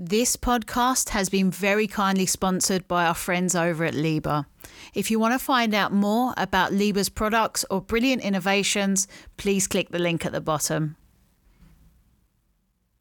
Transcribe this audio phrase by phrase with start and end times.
[0.00, 4.46] This podcast has been very kindly sponsored by our friends over at Liebherr.
[4.94, 9.08] If you want to find out more about Liebherr's products or brilliant innovations,
[9.38, 10.94] please click the link at the bottom.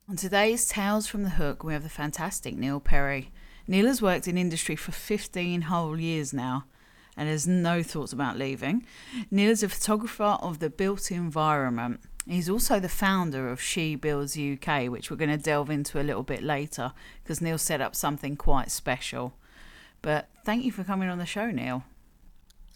[0.09, 3.29] On today's Tales from the Hook, we have the fantastic Neil Perry.
[3.67, 6.65] Neil has worked in industry for 15 whole years now
[7.15, 8.87] and has no thoughts about leaving.
[9.29, 11.99] Neil is a photographer of the built environment.
[12.27, 16.03] He's also the founder of She Builds UK, which we're going to delve into a
[16.03, 16.91] little bit later
[17.23, 19.33] because Neil set up something quite special.
[20.01, 21.83] But thank you for coming on the show, Neil.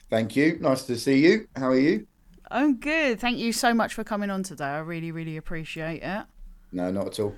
[0.09, 0.57] Thank you.
[0.59, 1.47] Nice to see you.
[1.55, 2.07] How are you?
[2.49, 3.19] I'm good.
[3.19, 4.65] Thank you so much for coming on today.
[4.65, 6.25] I really, really appreciate it.
[6.71, 7.35] No, not at all.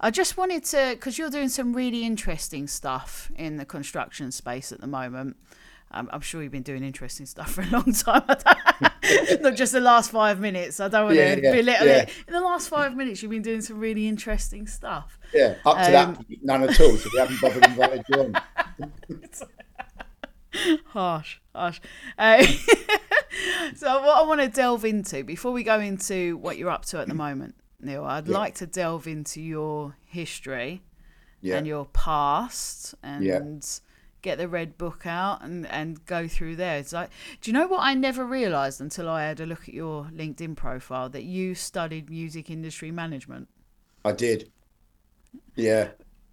[0.00, 4.72] I just wanted to, because you're doing some really interesting stuff in the construction space
[4.72, 5.36] at the moment.
[5.92, 8.22] I'm, I'm, sure you've been doing interesting stuff for a long time.
[9.40, 10.78] Not just the last five minutes.
[10.78, 12.02] I don't want yeah, to yeah, belittle yeah.
[12.02, 12.10] it.
[12.28, 15.18] In the last five minutes, you've been doing some really interesting stuff.
[15.34, 16.96] Yeah, up to um, that, none at all.
[16.96, 18.34] So we haven't bothered inviting you on.
[20.86, 21.80] harsh, harsh.
[22.16, 22.44] Uh,
[23.74, 27.00] so, what I want to delve into before we go into what you're up to
[27.00, 30.82] at the moment, Neil, I'd like to delve into your history
[31.42, 33.80] and your past and
[34.22, 36.78] get the red book out and, and go through there.
[36.78, 39.74] It's like, do you know what I never realised until I had a look at
[39.74, 43.48] your LinkedIn profile that you studied music industry management?
[44.04, 44.50] I did.
[45.54, 45.88] Yeah.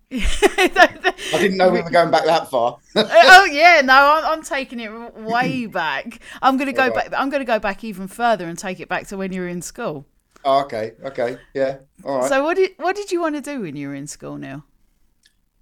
[0.12, 2.78] I didn't know we were going back that far.
[2.96, 6.20] oh yeah, no, I'm, I'm, taking it way back.
[6.42, 7.12] I'm gonna go right.
[7.12, 7.14] back.
[7.20, 9.62] I'm gonna go back even further and take it back to when you were in
[9.62, 10.06] school.
[10.46, 12.30] Oh, okay, okay, yeah, all right.
[12.30, 14.64] So what did what did you want to do when you were in school, Neil?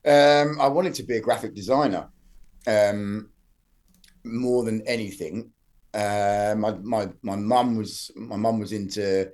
[0.05, 2.09] Um, I wanted to be a graphic designer
[2.67, 3.30] um,
[4.23, 5.52] more than anything.
[5.94, 9.31] Uh, my my my mum was my mum was into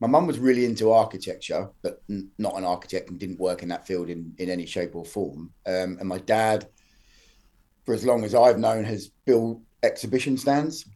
[0.00, 3.68] my mum was really into architecture, but n- not an architect and didn't work in
[3.68, 5.52] that field in, in any shape or form.
[5.66, 6.68] Um, and my dad,
[7.84, 10.88] for as long as I've known, has built exhibition stands.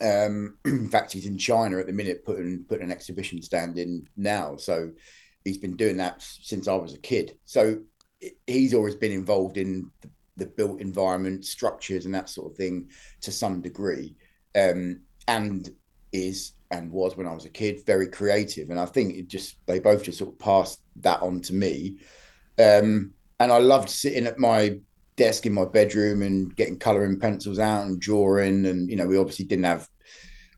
[0.00, 4.08] Um, in fact, he's in China at the minute putting putting an exhibition stand in
[4.16, 4.56] now.
[4.56, 4.90] So
[5.44, 7.38] he's been doing that since I was a kid.
[7.44, 7.80] So
[8.46, 12.90] he's always been involved in the the built environment, structures, and that sort of thing
[13.20, 14.16] to some degree,
[14.54, 15.70] um, and
[16.12, 18.70] is and was when I was a kid very creative.
[18.70, 21.98] And I think it just they both just sort of passed that on to me.
[22.58, 24.78] Um, and I loved sitting at my
[25.16, 28.66] desk in my bedroom and getting coloring pencils out and drawing.
[28.66, 29.88] And you know, we obviously didn't have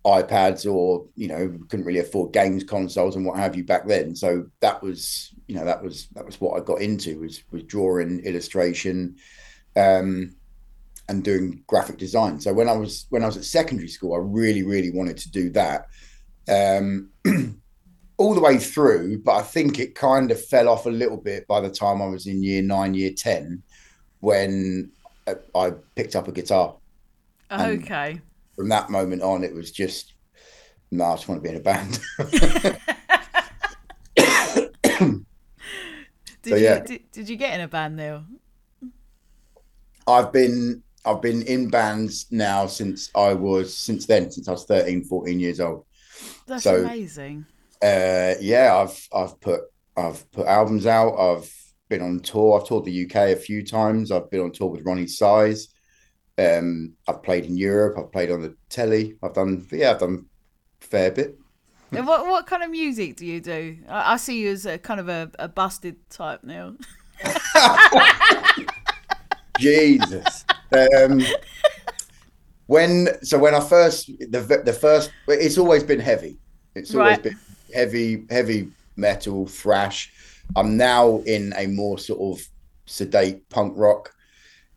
[0.06, 4.14] iPads or you know couldn't really afford games consoles and what have you back then.
[4.14, 7.64] So that was you know that was that was what I got into was was
[7.64, 9.16] drawing, illustration,
[9.76, 10.34] um,
[11.08, 12.40] and doing graphic design.
[12.40, 15.30] So when I was when I was at secondary school, I really really wanted to
[15.30, 15.86] do that
[16.48, 17.10] um,
[18.16, 19.22] all the way through.
[19.22, 22.06] But I think it kind of fell off a little bit by the time I
[22.06, 23.62] was in year nine, year ten,
[24.20, 24.90] when
[25.54, 26.74] I picked up a guitar.
[27.52, 28.10] Okay.
[28.10, 28.22] And
[28.56, 30.14] from that moment on, it was just
[30.90, 32.00] no, I just want to be in a band.
[36.42, 36.76] did so, yeah.
[36.76, 38.24] you did, did you get in a band though?
[40.06, 44.64] I've been I've been in bands now since I was since then since I was
[44.64, 45.84] 13 14 years old.
[46.46, 47.46] That's so, amazing.
[47.82, 49.62] Uh, yeah, I've I've put
[49.96, 51.16] I've put albums out.
[51.16, 51.52] I've
[51.88, 52.60] been on tour.
[52.60, 54.10] I've toured the UK a few times.
[54.10, 55.68] I've been on tour with Roni Size.
[56.38, 57.96] Um, I've played in Europe.
[57.98, 59.16] I've played on the telly.
[59.22, 60.26] I've done yeah, I've done
[60.82, 61.38] a fair bit.
[61.90, 63.78] what what kind of music do you do?
[63.88, 66.74] I, I see you as a kind of a, a busted type now.
[69.58, 70.44] Jesus.
[70.72, 71.22] Um,
[72.66, 76.38] when so when I first the the first it's always been heavy.
[76.74, 77.22] It's always right.
[77.22, 77.38] been
[77.74, 80.12] heavy heavy metal thrash.
[80.54, 82.46] I'm now in a more sort of
[82.86, 84.12] sedate punk rock,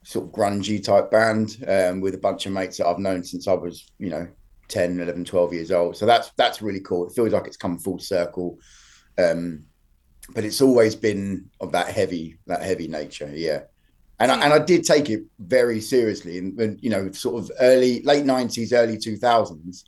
[0.04, 3.48] sort of grungy type band um, with a bunch of mates that I've known since
[3.48, 4.28] I was you know
[4.68, 5.98] 10, 11, 12 years old.
[5.98, 7.08] So that's that's really cool.
[7.08, 8.60] It feels like it's come full circle.
[9.18, 9.66] Um,
[10.36, 13.32] but it's always been of that heavy that heavy nature.
[13.34, 13.62] Yeah
[14.20, 16.38] and I, and I did take it very seriously.
[16.38, 19.86] And, and you know, sort of early late nineties, early two thousands,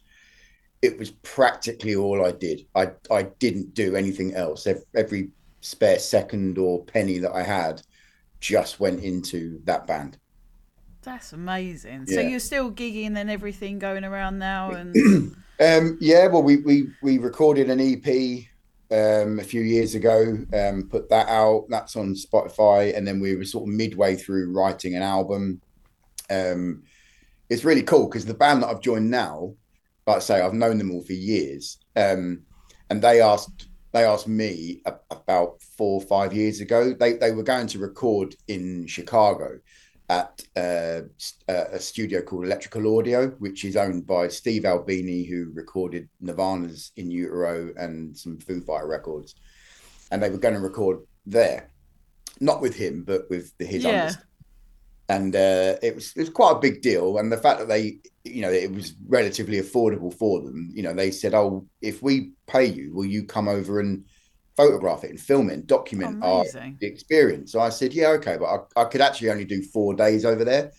[0.81, 2.65] it was practically all I did.
[2.75, 4.67] I I didn't do anything else.
[4.95, 5.29] Every
[5.61, 7.81] spare second or penny that I had
[8.39, 10.17] just went into that band.
[11.03, 12.05] That's amazing.
[12.07, 12.15] Yeah.
[12.15, 14.95] So you're still gigging and everything going around now, and
[15.59, 16.27] um, yeah.
[16.27, 18.45] Well, we we we recorded an EP
[18.91, 21.65] um, a few years ago, um, put that out.
[21.69, 25.61] That's on Spotify, and then we were sort of midway through writing an album.
[26.29, 26.83] Um,
[27.49, 29.53] it's really cool because the band that I've joined now,
[30.07, 32.43] like I say, I've known them all for years, um,
[32.89, 36.93] and they asked they asked me about four or five years ago.
[36.93, 39.59] They they were going to record in Chicago
[40.11, 41.01] at uh,
[41.47, 47.09] a studio called Electrical Audio, which is owned by Steve Albini, who recorded Nirvana's In
[47.09, 49.35] Utero and some Foo Fighter records.
[50.11, 51.69] And they were going to record there,
[52.41, 54.11] not with him, but with the, his yeah.
[55.07, 57.17] And uh, it was it was quite a big deal.
[57.17, 60.71] And the fact that they, you know, it was relatively affordable for them.
[60.73, 64.03] You know, they said, "Oh, if we pay you, will you come over and
[64.61, 66.45] photograph it and film it and document our
[66.81, 67.51] experience.
[67.51, 70.43] So I said, yeah, okay, but I, I, could actually only do four days over
[70.43, 70.71] there.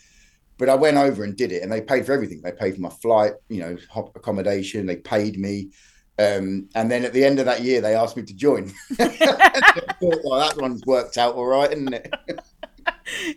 [0.58, 2.40] But I went over and did it, and they paid for everything.
[2.42, 3.76] They paid for my flight, you know,
[4.14, 4.86] accommodation.
[4.86, 5.70] They paid me,
[6.18, 8.68] um, and then at the end of that year, they asked me to join.
[8.92, 12.14] thought, well, that one's worked out all right, isn't it?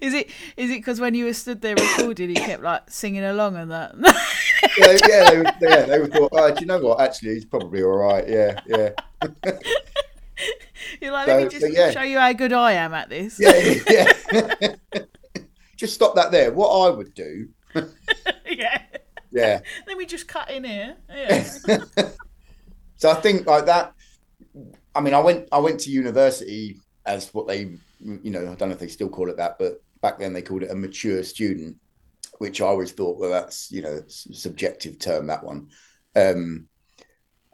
[0.01, 3.23] is it is it because when you were stood there recording, you kept like singing
[3.23, 3.95] along and that?
[4.77, 6.99] yeah, yeah, they, yeah, they thought, oh, do you know what?
[6.99, 8.27] Actually, he's probably all right.
[8.27, 8.89] Yeah, yeah.
[11.01, 11.91] You're like, let so, me just yeah.
[11.91, 13.39] show you how good I am at this.
[13.39, 13.55] Yeah,
[13.89, 15.01] yeah.
[15.77, 16.51] just stop that there.
[16.51, 17.49] What I would do.
[18.49, 18.81] yeah.
[19.31, 19.59] Yeah.
[19.87, 20.95] Let me just cut in here.
[21.09, 21.43] Yeah.
[22.97, 23.93] so I think like that.
[24.93, 28.69] I mean, I went I went to university as what they, you know, I don't
[28.69, 31.21] know if they still call it that, but back then they called it a mature
[31.23, 31.77] student,
[32.37, 35.67] which I always thought, well, that's you know, subjective term that one.
[36.15, 36.67] Um,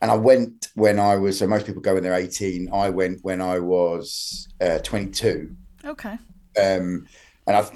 [0.02, 2.70] and I went when I was so most people go when they're 18.
[2.74, 5.56] I went when I was uh, 22.
[5.86, 6.18] Okay.
[6.60, 7.08] Um,
[7.48, 7.70] and I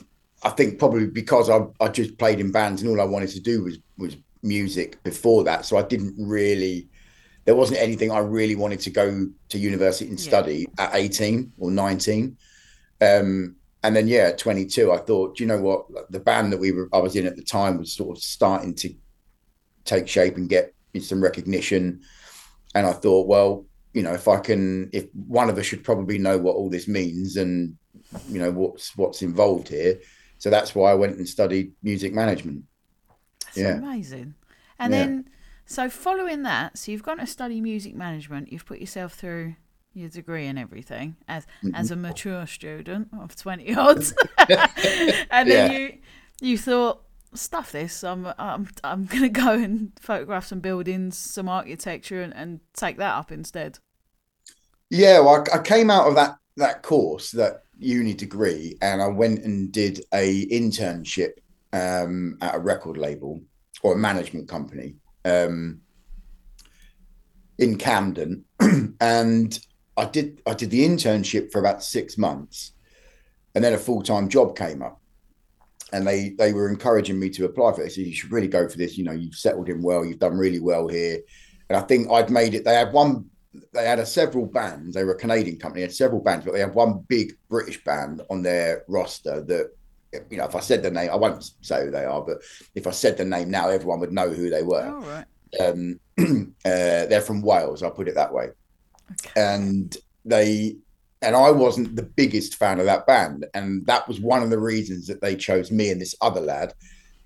[0.43, 3.39] I think probably because I I just played in bands and all I wanted to
[3.39, 6.89] do was was music before that, so I didn't really
[7.45, 10.85] there wasn't anything I really wanted to go to university and study yeah.
[10.85, 12.35] at 18 or 19.
[13.01, 16.71] Um, and then yeah, at 22, I thought, you know what, the band that we
[16.71, 18.91] were I was in at the time was sort of starting to
[19.83, 22.01] take shape and get some recognition.
[22.75, 26.17] And I thought, well, you know, if I can, if one of us should probably
[26.17, 27.75] know what all this means and
[28.29, 29.99] you know what's what's involved here.
[30.37, 32.63] So that's why I went and studied music management.
[33.45, 33.77] That's yeah.
[33.77, 34.35] amazing.
[34.77, 34.99] And yeah.
[34.99, 35.29] then,
[35.65, 38.51] so following that, so you've gone to study music management.
[38.51, 39.55] You've put yourself through
[39.93, 41.73] your degree and everything as mm-hmm.
[41.73, 45.71] as a mature student of twenty odds, and then yeah.
[45.71, 45.97] you
[46.41, 47.04] you thought
[47.37, 48.03] stuff this.
[48.03, 53.15] I'm I'm I'm gonna go and photograph some buildings, some architecture, and, and take that
[53.15, 53.79] up instead.
[54.89, 59.07] Yeah, well, I, I came out of that that course, that uni degree, and I
[59.07, 61.31] went and did a internship
[61.73, 63.41] um, at a record label
[63.83, 64.95] or a management company
[65.25, 65.81] um,
[67.57, 68.45] in Camden,
[68.99, 69.59] and
[69.97, 72.73] I did I did the internship for about six months,
[73.53, 75.01] and then a full time job came up
[75.95, 77.91] and they they were encouraging me to apply for it.
[77.91, 78.97] So you should really go for this.
[78.97, 81.19] You know, you've settled in well, you've done really well here.
[81.69, 82.65] And I think I'd made it.
[82.65, 83.29] They had one.
[83.73, 84.93] They had a several bands.
[84.93, 85.81] They were a Canadian company.
[85.81, 89.71] Had several bands, but they had one big British band on their roster that.
[90.29, 92.37] You know, if I said the name, I won't say who they are, but
[92.73, 94.87] if I said the name now, everyone would know who they were.
[94.87, 95.25] All right.
[95.59, 97.83] Um, uh, they're from Wales.
[97.83, 98.51] I'll put it that way.
[99.11, 99.31] Okay.
[99.35, 100.77] And they
[101.21, 103.45] and I wasn't the biggest fan of that band.
[103.53, 106.73] And that was one of the reasons that they chose me and this other lad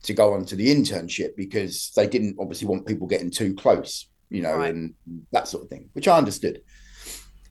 [0.04, 4.08] to go on to the internship because they didn't obviously want people getting too close,
[4.30, 4.74] you know, right.
[4.74, 4.94] and
[5.32, 6.62] that sort of thing, which I understood.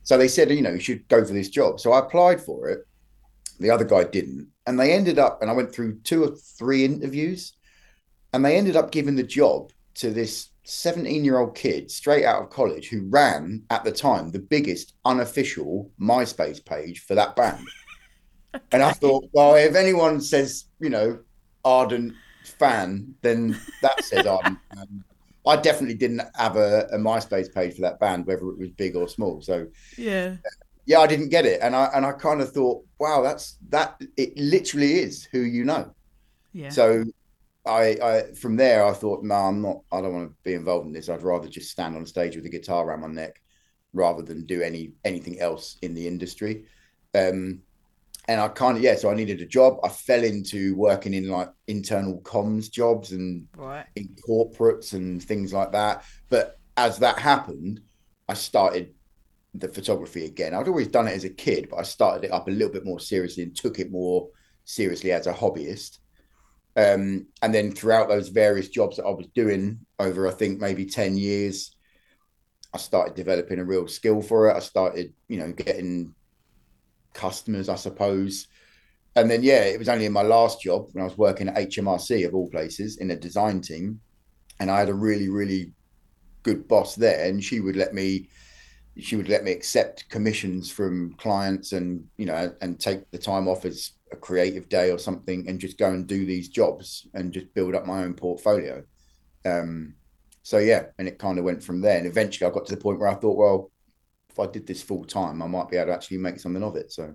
[0.05, 1.81] So they said, you know, you should go for this job.
[1.81, 2.87] So I applied for it.
[3.61, 4.49] The other guy didn't.
[4.67, 7.53] And they ended up, and I went through two or three interviews,
[8.33, 12.43] and they ended up giving the job to this 17 year old kid straight out
[12.43, 17.67] of college who ran at the time the biggest unofficial MySpace page for that band.
[18.55, 18.65] okay.
[18.73, 21.19] And I thought, well, if anyone says, you know,
[21.65, 25.05] ardent fan, then that says ardent fan.
[25.47, 28.97] I definitely didn't have a, a, MySpace page for that band, whether it was big
[28.97, 29.41] or small.
[29.41, 30.51] So yeah, uh,
[30.85, 34.01] yeah, I didn't get it, and I and I kind of thought, wow, that's that.
[34.17, 35.95] It literally is who you know.
[36.53, 36.71] Yeah.
[36.71, 37.05] So
[37.69, 39.83] I, I from there I thought, no, I'm not.
[39.93, 41.09] I don't want to be involved in this.
[41.09, 43.41] I'd rather just stand on stage with a guitar around my neck,
[43.93, 46.65] rather than do any anything else in the industry.
[47.15, 47.61] Um,
[48.29, 49.79] and I kind of yeah, so I needed a job.
[49.83, 53.87] I fell into working in like internal comms jobs and right.
[53.97, 56.05] in corporates and things like that.
[56.29, 57.81] But as that happened,
[58.29, 58.95] I started
[59.55, 60.55] the photography again.
[60.55, 62.85] I'd always done it as a kid, but I started it up a little bit
[62.85, 64.29] more seriously and took it more
[64.65, 65.99] seriously as a hobbyist.
[66.79, 70.87] Um, and then throughout those various jobs that I was doing over, I think maybe
[70.87, 71.75] 10 years,
[72.73, 74.57] I started developing a real skill for it.
[74.57, 76.15] I started, you know, getting
[77.15, 78.47] customers, I suppose.
[79.17, 81.57] And then, yeah, it was only in my last job when I was working at
[81.57, 84.01] HMRC, of all places, in a design team.
[84.61, 85.73] And I had a really, really
[86.45, 87.29] good boss there.
[87.29, 88.29] And she would let me,
[89.01, 93.47] she would let me accept commissions from clients and you know and take the time
[93.47, 97.33] off as a creative day or something and just go and do these jobs and
[97.33, 98.83] just build up my own portfolio.
[99.45, 99.95] Um,
[100.43, 101.99] so yeah and it kind of went from there.
[101.99, 103.71] And eventually i got to the point where i thought well
[104.31, 106.77] if i did this full time i might be able to actually make something of
[106.77, 106.91] it.
[106.93, 107.15] So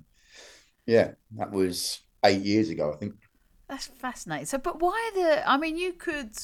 [0.86, 3.16] yeah that was eight years ago i think.
[3.68, 4.46] That's fascinating.
[4.46, 6.38] So but why the i mean you could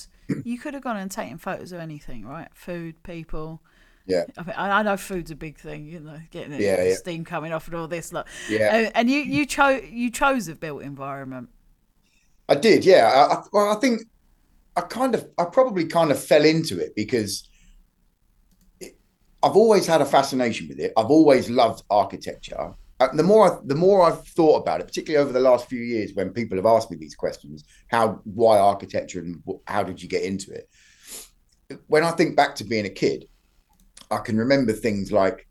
[0.43, 2.49] you could have gone and taken photos of anything right?
[2.53, 3.61] Food people
[4.09, 6.95] yeah, I, mean, I know food's a big thing, you know, getting it, yeah, yeah.
[6.95, 8.11] steam coming off and all this.
[8.11, 11.49] Like, yeah, and, and you you chose you chose a built environment.
[12.49, 13.27] I did, yeah.
[13.29, 14.01] I, well, I think
[14.75, 17.47] I kind of, I probably kind of fell into it because
[18.79, 18.97] it,
[19.43, 20.91] I've always had a fascination with it.
[20.97, 22.73] I've always loved architecture.
[22.99, 25.81] Uh, the more, I, the more I've thought about it, particularly over the last few
[25.81, 30.09] years, when people have asked me these questions, how, why architecture, and how did you
[30.09, 30.69] get into it?
[31.87, 33.25] When I think back to being a kid,
[34.11, 35.47] I can remember things like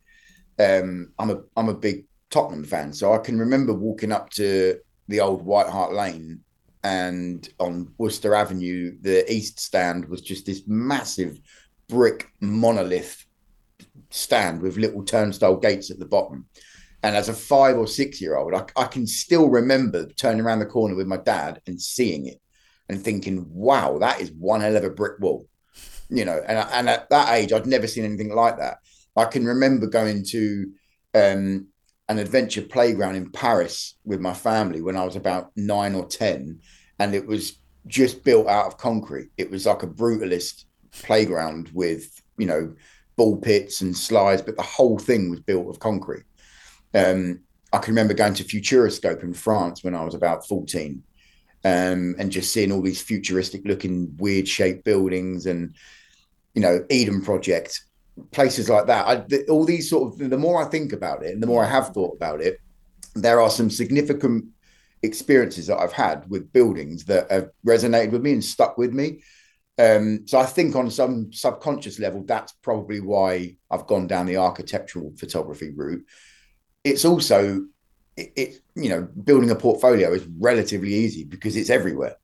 [0.59, 4.79] um, I'm a I'm a big Tottenham fan, so I can remember walking up to
[5.09, 6.41] the old White Hart Lane
[6.85, 11.39] and on Worcester Avenue, the East stand was just this massive
[11.89, 13.25] brick monolith
[14.11, 16.47] stand with little turnstile gates at the bottom.
[17.03, 20.59] And as a five or six year old, I, I, can still remember turning around
[20.59, 22.41] the corner with my dad and seeing it
[22.89, 25.47] and thinking, wow, that is one hell of a brick wall
[26.09, 28.79] you know, and and at that age, I'd never seen anything like that.
[29.17, 30.73] I can remember going to
[31.15, 31.67] um,
[32.09, 36.61] an adventure playground in Paris with my family when I was about nine or ten,
[36.99, 39.31] and it was just built out of concrete.
[39.37, 42.75] It was like a brutalist playground with you know
[43.17, 46.25] ball pits and slides, but the whole thing was built of concrete.
[46.95, 47.41] Um,
[47.73, 51.03] I can remember going to Futuroscope in France when I was about 14
[51.65, 55.75] um, and just seeing all these futuristic looking, weird shaped buildings and
[56.55, 57.81] you know, Eden Project,
[58.33, 59.07] places like that.
[59.07, 61.69] I, all these sort of, the more I think about it and the more I
[61.69, 62.59] have thought about it,
[63.15, 64.47] there are some significant
[65.03, 69.23] experiences that I've had with buildings that have resonated with me and stuck with me.
[69.79, 74.39] Um, so I think on some subconscious level, that's probably why I've gone down the
[74.39, 76.05] architectural photography route.
[76.83, 77.65] It's also,
[78.17, 82.17] it, it you know, building a portfolio is relatively easy because it's everywhere.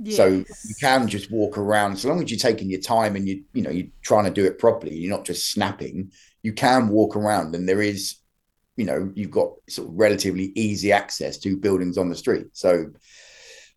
[0.00, 0.16] Yes.
[0.16, 3.42] So you can just walk around as long as you're taking your time and you
[3.52, 4.94] you know you're trying to do it properly.
[4.94, 6.12] You're not just snapping.
[6.42, 8.16] You can walk around, and there is,
[8.76, 12.46] you know, you've got sort of relatively easy access to buildings on the street.
[12.52, 12.92] So,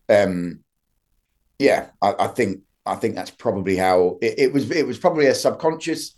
[0.08, 0.60] um,
[1.58, 4.70] yeah, I, I think I think that's probably how it, it was.
[4.70, 6.14] It was probably a subconscious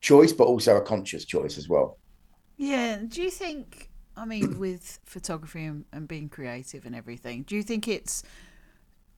[0.00, 1.98] choice, but also a conscious choice as well.
[2.56, 2.98] Yeah.
[3.06, 3.88] Do you think?
[4.16, 8.24] I mean, with photography and, and being creative and everything, do you think it's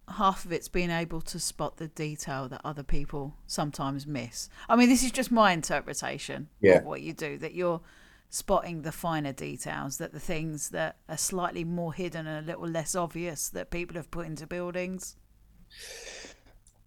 [0.09, 4.49] half of it's being able to spot the detail that other people sometimes miss.
[4.69, 6.79] I mean, this is just my interpretation yeah.
[6.79, 7.81] of what you do, that you're
[8.29, 12.69] spotting the finer details, that the things that are slightly more hidden and a little
[12.69, 15.17] less obvious that people have put into buildings.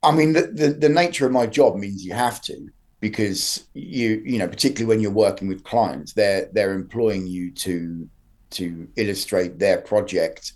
[0.03, 2.69] I mean, the, the, the nature of my job means you have to
[2.99, 8.09] because you you know particularly when you're working with clients they're they're employing you to
[8.49, 10.53] to illustrate their project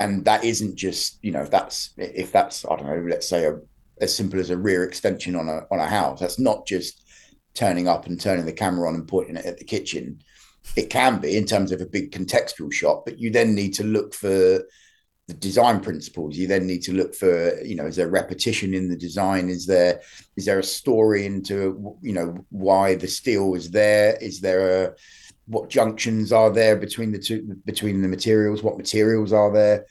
[0.00, 3.46] and that isn't just you know if that's if that's I don't know let's say
[3.46, 3.58] a,
[4.00, 7.02] as simple as a rear extension on a on a house that's not just
[7.54, 10.22] turning up and turning the camera on and pointing it at the kitchen.
[10.76, 13.84] It can be in terms of a big contextual shot but you then need to
[13.84, 14.64] look for
[15.28, 16.36] the design principles.
[16.36, 19.48] You then need to look for you know is there repetition in the design?
[19.48, 20.00] Is there
[20.36, 24.16] is there a story into you know why the steel is there?
[24.20, 24.94] Is there a
[25.52, 29.86] what junctions are there between the two between the materials what materials are there.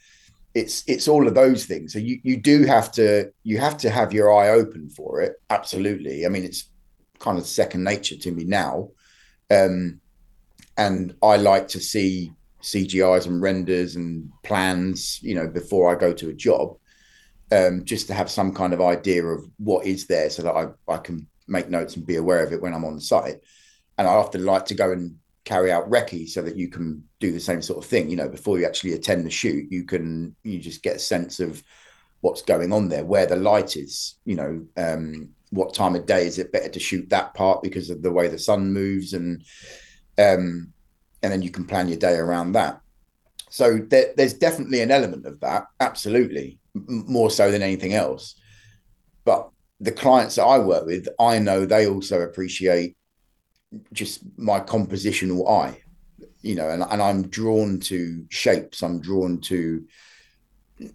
[0.54, 1.92] It's it's all of those things.
[1.92, 5.34] So you you do have to you have to have your eye open for it.
[5.48, 6.26] Absolutely.
[6.26, 6.68] I mean it's
[7.18, 8.90] kind of second nature to me now.
[9.50, 10.00] Um
[10.76, 16.12] and i like to see cgis and renders and plans you know before i go
[16.12, 16.76] to a job
[17.50, 20.66] um just to have some kind of idea of what is there so that i
[20.92, 23.40] i can make notes and be aware of it when i'm on site.
[23.98, 27.32] And i often like to go and carry out recce so that you can do
[27.32, 28.10] the same sort of thing.
[28.10, 31.40] You know before you actually attend the shoot you can you just get a sense
[31.40, 31.62] of
[32.20, 36.26] what's going on there where the light is you know um, what time of day
[36.26, 39.42] is it better to shoot that part because of the way the sun moves and
[40.18, 40.72] um,
[41.22, 42.80] and then you can plan your day around that.
[43.50, 48.34] So there, there's definitely an element of that absolutely m- more so than anything else.
[49.24, 49.50] But
[49.82, 52.96] the clients that i work with i know they also appreciate
[53.92, 55.80] just my compositional eye,
[56.42, 58.82] you know, and, and I'm drawn to shapes.
[58.82, 59.84] I'm drawn to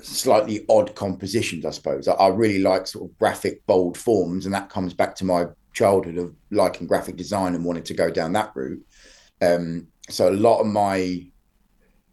[0.01, 2.07] slightly odd compositions, I suppose.
[2.07, 5.45] I, I, really like sort of graphic, bold forms, and that comes back to my
[5.73, 8.83] childhood of liking graphic design and wanting to go down that route.
[9.41, 11.27] Um, so a lot of my,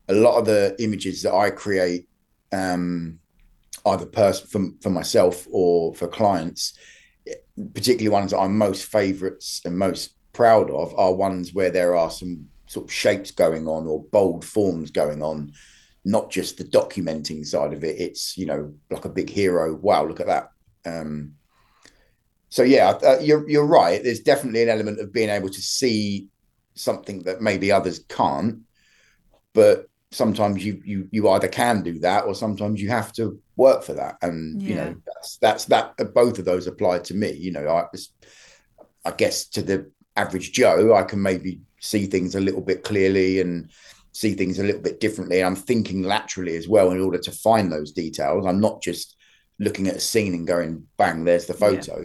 [0.08, 2.08] a lot of the images that I create,
[2.52, 3.18] um,
[3.86, 6.78] either person for, for myself or for clients,
[7.74, 12.10] particularly ones that I'm most favorites and most proud of, are ones where there are
[12.10, 15.52] some sort of shapes going on or bold forms going on,
[16.04, 17.98] not just the documenting side of it.
[17.98, 19.74] It's you know like a big hero.
[19.74, 20.50] Wow, look at that.
[20.84, 21.34] Um,
[22.50, 24.02] so yeah, uh, you're you're right.
[24.02, 26.28] There's definitely an element of being able to see
[26.74, 28.60] something that maybe others can't,
[29.54, 33.82] but sometimes you you you either can do that or sometimes you have to work
[33.82, 34.68] for that and yeah.
[34.68, 37.84] you know that's that's that both of those apply to me you know i
[39.04, 43.40] i guess to the average joe i can maybe see things a little bit clearly
[43.40, 43.70] and
[44.14, 45.42] see things a little bit differently.
[45.42, 48.46] I'm thinking laterally as well in order to find those details.
[48.46, 49.16] I'm not just
[49.58, 52.04] looking at a scene and going bang there's the photo.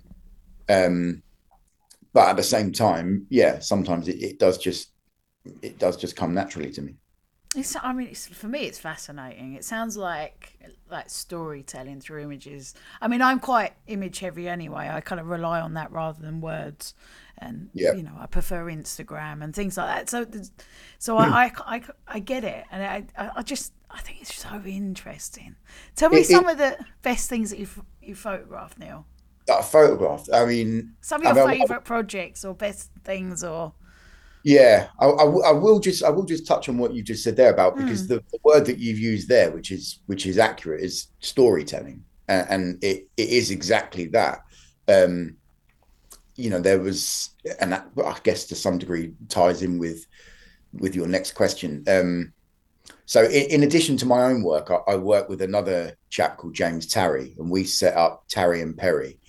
[0.69, 0.85] Yeah.
[0.85, 1.23] um
[2.13, 4.91] but at the same time yeah sometimes it, it does just
[5.63, 6.95] it does just come naturally to me
[7.55, 9.53] it's, I mean, it's, for me, it's fascinating.
[9.53, 10.59] It sounds like
[10.91, 12.73] like storytelling through images.
[13.01, 14.89] I mean, I'm quite image heavy anyway.
[14.89, 16.93] I kind of rely on that rather than words,
[17.37, 17.93] and yeah.
[17.93, 20.09] you know, I prefer Instagram and things like that.
[20.09, 20.25] So,
[20.99, 21.21] so hmm.
[21.21, 22.83] I, I, I, I, get it, and
[23.17, 25.55] I, I just, I think it's so interesting.
[25.95, 29.05] Tell me it, some it, of the best things that you've you photographed, Neil.
[29.47, 30.29] That I photographed.
[30.31, 33.73] I mean, some of your favorite projects or best things, or
[34.49, 37.35] yeah, I, I, I, will just I will just touch on what you just said
[37.35, 38.07] there about because mm.
[38.07, 42.47] the, the, word that you've used there, which is which is accurate, is storytelling, and,
[42.49, 44.39] and it, it is exactly that.
[44.87, 45.37] Um,
[46.35, 47.29] you know, there was,
[47.61, 50.07] and that, I guess to some degree ties in with
[50.73, 51.83] with your next question.
[51.87, 52.33] Um,
[53.05, 56.55] so, in, in, addition to my own work, I, I, work with another chap called
[56.55, 59.19] James Tarry, and we set up Tarry and Perry,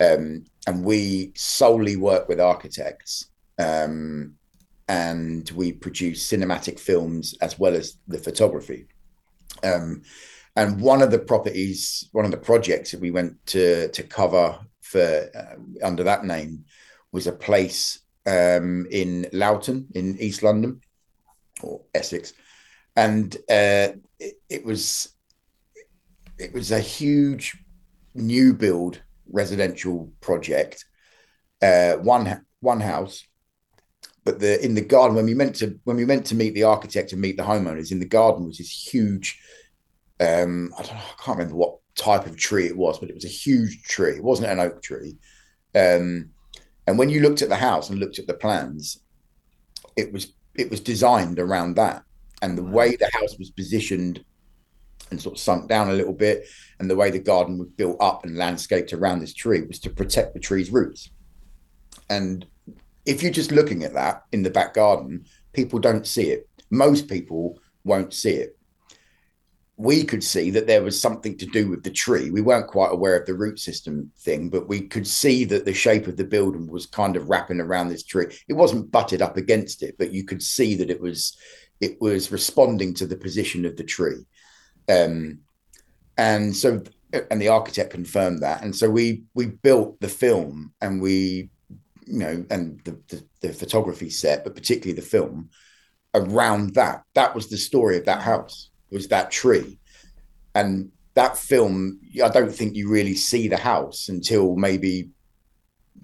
[0.00, 3.26] um, and we solely work with architects.
[3.56, 4.34] Um,
[4.88, 8.86] and we produce cinematic films as well as the photography.
[9.62, 10.02] Um,
[10.56, 14.58] and one of the properties, one of the projects that we went to to cover
[14.82, 16.64] for uh, under that name
[17.12, 20.80] was a place um, in Loughton in East London
[21.62, 22.34] or Essex,
[22.94, 25.14] and uh, it, it was
[26.38, 27.56] it was a huge
[28.14, 30.84] new build residential project.
[31.62, 33.24] Uh, one one house
[34.24, 36.64] but the in the garden when we meant to when we meant to meet the
[36.64, 39.38] architect and meet the homeowners in the garden was this huge
[40.20, 43.14] um i don't know i can't remember what type of tree it was but it
[43.14, 44.16] was a huge tree.
[44.16, 45.16] It wasn't an oak tree.
[45.74, 46.30] Um
[46.86, 49.00] and when you looked at the house and looked at the plans
[49.96, 52.02] it was it was designed around that.
[52.42, 54.24] And the way the house was positioned
[55.10, 56.46] and sort of sunk down a little bit
[56.78, 59.90] and the way the garden was built up and landscaped around this tree was to
[59.90, 61.10] protect the tree's roots.
[62.10, 62.46] And
[63.06, 66.48] if you're just looking at that in the back garden, people don't see it.
[66.70, 68.56] Most people won't see it.
[69.76, 72.30] We could see that there was something to do with the tree.
[72.30, 75.74] We weren't quite aware of the root system thing, but we could see that the
[75.74, 78.26] shape of the building was kind of wrapping around this tree.
[78.48, 81.36] It wasn't butted up against it, but you could see that it was
[81.80, 84.24] it was responding to the position of the tree.
[84.88, 85.40] Um,
[86.16, 86.82] and so
[87.30, 88.62] and the architect confirmed that.
[88.62, 91.50] And so we we built the film and we
[92.06, 95.50] you know, and the, the, the photography set, but particularly the film
[96.14, 97.02] around that.
[97.14, 98.70] That was the story of that house.
[98.90, 99.78] Was that tree,
[100.54, 102.00] and that film.
[102.22, 105.10] I don't think you really see the house until maybe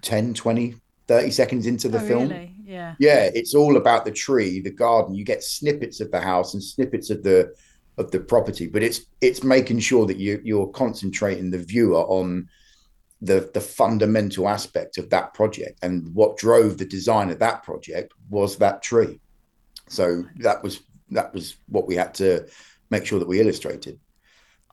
[0.03, 0.75] 10, 20,
[1.07, 2.29] 30 seconds into the oh, film.
[2.29, 2.55] Really?
[2.65, 2.95] Yeah.
[2.99, 5.15] Yeah, it's all about the tree, the garden.
[5.15, 7.55] You get snippets of the house and snippets of the
[7.99, 12.49] of the property, but it's it's making sure that you you're concentrating the viewer on
[13.23, 18.13] the the fundamental aspect of that project and what drove the design of that project
[18.31, 19.21] was that tree.
[19.89, 20.81] So that was
[21.11, 22.47] that was what we had to
[22.89, 23.99] make sure that we illustrated.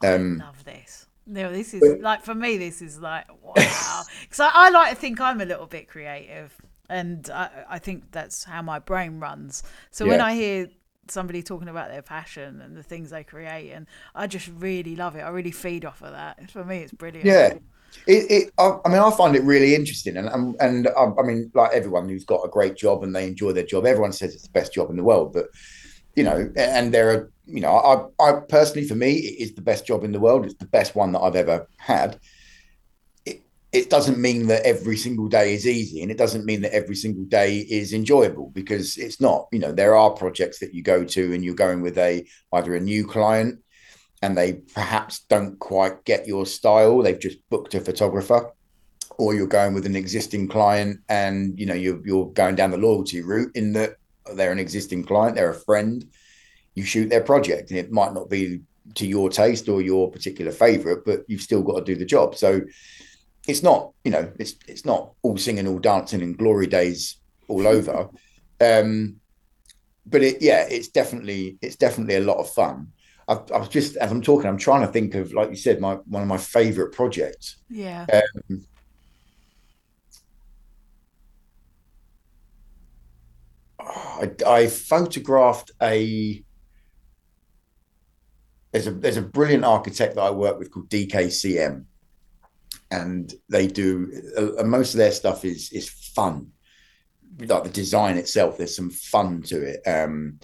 [0.04, 1.08] Um, I love this.
[1.26, 4.04] No this is like for me this is like wow.
[4.22, 6.56] Because I, I, like to think i'm a little bit creative
[6.90, 9.64] and i, I think that's how my brain runs.
[9.92, 10.12] So yeah.
[10.12, 10.70] when i hear
[11.10, 15.18] somebody talking about their passion and the things they create and i just really love
[15.18, 15.22] it.
[15.22, 16.50] I really feed off of that.
[16.50, 17.26] For me it's brilliant.
[17.26, 17.58] Yeah
[18.08, 21.24] it, it I, I, mean, I find it really interesting, and and, and I, I,
[21.24, 24.34] mean, like everyone who's got a great job and they enjoy their job, everyone says
[24.34, 25.34] it's the best job in the world.
[25.34, 25.48] But
[26.16, 29.62] you know, and there are, you know, I, I personally, for me, it is the
[29.62, 30.46] best job in the world.
[30.46, 32.20] It's the best one that I've ever had.
[33.26, 36.74] It, it doesn't mean that every single day is easy, and it doesn't mean that
[36.74, 39.48] every single day is enjoyable because it's not.
[39.52, 42.76] You know, there are projects that you go to, and you're going with a either
[42.76, 43.60] a new client
[44.22, 47.02] and they perhaps don't quite get your style.
[47.02, 48.52] They've just booked a photographer,
[49.18, 52.78] or you're going with an existing client and you know you're you're going down the
[52.78, 53.98] loyalty route in that
[54.34, 56.06] they're an existing client, they're a friend.
[56.76, 58.62] You shoot their project, and it might not be
[58.96, 62.36] to your taste or your particular favorite, but you've still got to do the job.
[62.36, 62.62] So
[63.48, 67.68] it's not, you know, it's it's not all singing, all dancing, and glory days all
[67.68, 68.10] over.
[68.60, 69.18] Um,
[70.08, 72.88] but it, yeah, it's definitely it's definitely a lot of fun.
[73.28, 75.82] I, I was just as I'm talking, I'm trying to think of, like you said,
[75.82, 77.58] my one of my favorite projects.
[77.70, 78.06] Yeah.
[78.50, 78.66] Um,
[83.80, 86.44] I, I photographed a
[88.72, 91.86] there's a there's a brilliant architect that I work with called DKCM,
[92.92, 96.52] and they do uh, most of their stuff is is fun,
[97.40, 98.58] like the design itself.
[98.58, 99.88] There's some fun to it.
[99.88, 100.40] Um,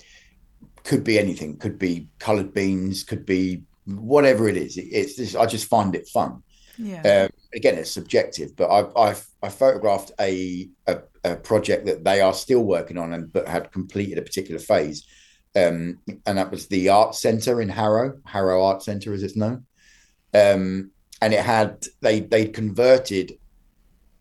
[0.84, 1.58] could be anything.
[1.58, 3.04] Could be coloured beans.
[3.04, 4.78] Could be whatever it is.
[4.78, 6.44] It, it's just, I just find it fun.
[6.78, 7.26] Yeah.
[7.26, 12.20] Um, again, it's subjective, but I've I've I photographed a, a, a project that they
[12.22, 15.06] are still working on and but had completed a particular phase,
[15.56, 19.66] um, and that was the art center in Harrow, Harrow Art Center as it's known,
[20.34, 20.90] um,
[21.22, 23.38] and it had they they converted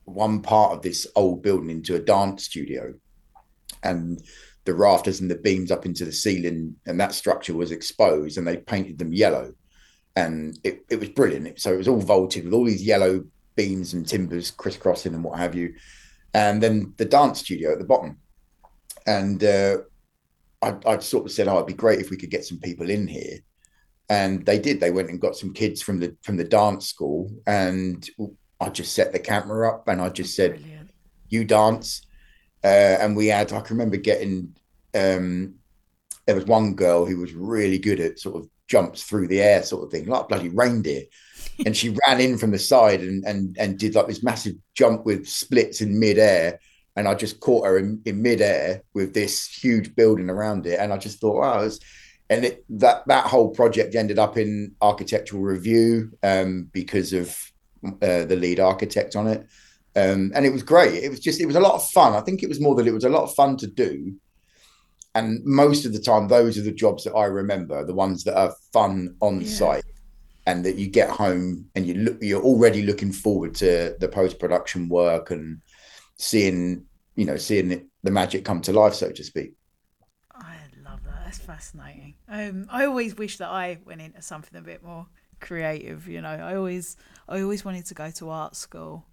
[0.04, 2.92] one part of this old building into a dance studio,
[3.82, 4.22] and
[4.64, 8.46] the rafters and the beams up into the ceiling and that structure was exposed and
[8.46, 9.52] they painted them yellow
[10.16, 11.60] and it, it was brilliant.
[11.60, 13.24] So it was all vaulted with all these yellow
[13.56, 15.74] beams and timbers crisscrossing and what have you.
[16.34, 18.18] And then the dance studio at the bottom.
[19.06, 19.78] And uh,
[20.60, 22.88] I, I sort of said, "Oh, it'd be great if we could get some people
[22.88, 23.38] in here."
[24.08, 24.80] And they did.
[24.80, 28.08] They went and got some kids from the from the dance school, and
[28.60, 30.90] I just set the camera up and I just said, Brilliant.
[31.28, 32.06] "You dance."
[32.64, 34.54] Uh, and we had, I can remember getting.
[34.94, 35.54] Um,
[36.26, 39.62] there was one girl who was really good at sort of jumps through the air
[39.62, 41.02] sort of thing, like bloody reindeer.
[41.66, 45.04] and she ran in from the side and and and did like this massive jump
[45.04, 46.58] with splits in midair.
[46.96, 50.78] And I just caught her in, in midair with this huge building around it.
[50.78, 51.80] And I just thought, wow, was,
[52.28, 57.36] and it, that that whole project ended up in architectural review um, because of
[57.84, 59.46] uh, the lead architect on it.
[59.94, 60.94] Um, and it was great.
[61.04, 62.14] It was just, it was a lot of fun.
[62.14, 64.14] I think it was more that it was a lot of fun to do
[65.14, 68.36] and most of the time those are the jobs that i remember the ones that
[68.36, 69.48] are fun on yeah.
[69.48, 69.84] site
[70.46, 74.88] and that you get home and you look you're already looking forward to the post-production
[74.88, 75.60] work and
[76.16, 79.54] seeing you know seeing it, the magic come to life so to speak
[80.34, 84.62] i love that that's fascinating um, i always wish that i went into something a
[84.62, 85.06] bit more
[85.40, 86.96] creative you know i always
[87.28, 89.04] i always wanted to go to art school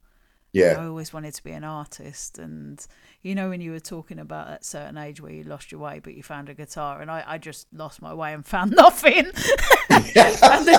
[0.51, 2.87] yeah i always wanted to be an artist and
[3.21, 5.99] you know when you were talking about at certain age where you lost your way
[5.99, 9.25] but you found a guitar and i, I just lost my way and found nothing
[9.89, 10.69] found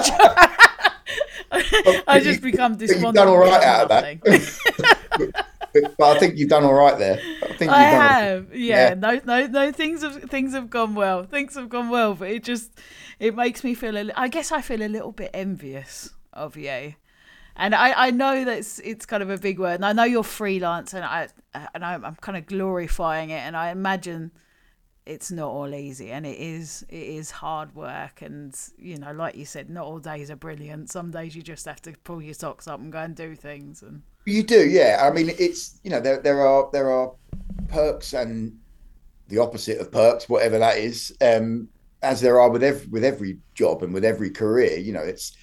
[2.07, 3.07] I just become despondent.
[3.07, 5.45] You've done all right out of that.
[5.99, 7.21] but I think you've done all right there.
[7.43, 8.55] I think I have.
[8.55, 8.95] Yeah, yeah.
[8.95, 9.73] No, no, no.
[9.73, 11.25] Things have things have gone well.
[11.25, 12.71] Things have gone well, but it just
[13.19, 13.97] it makes me feel.
[13.97, 16.95] A, I guess I feel a little bit envious of you
[17.61, 20.25] and I, I know that it's, kind of a big word, and I know you're
[20.25, 21.29] freelance, and I
[21.75, 24.31] and I'm, I'm kind of glorifying it, and I imagine
[25.05, 29.35] it's not all easy, and it is it is hard work, and you know, like
[29.35, 30.91] you said, not all days are brilliant.
[30.91, 33.83] Some days you just have to pull your socks up and go and do things,
[33.83, 35.03] and you do, yeah.
[35.03, 37.13] I mean, it's you know, there there are there are
[37.69, 38.59] perks and
[39.29, 41.69] the opposite of perks, whatever that is, um,
[42.03, 44.79] as there are with every with every job and with every career.
[44.79, 45.37] You know, it's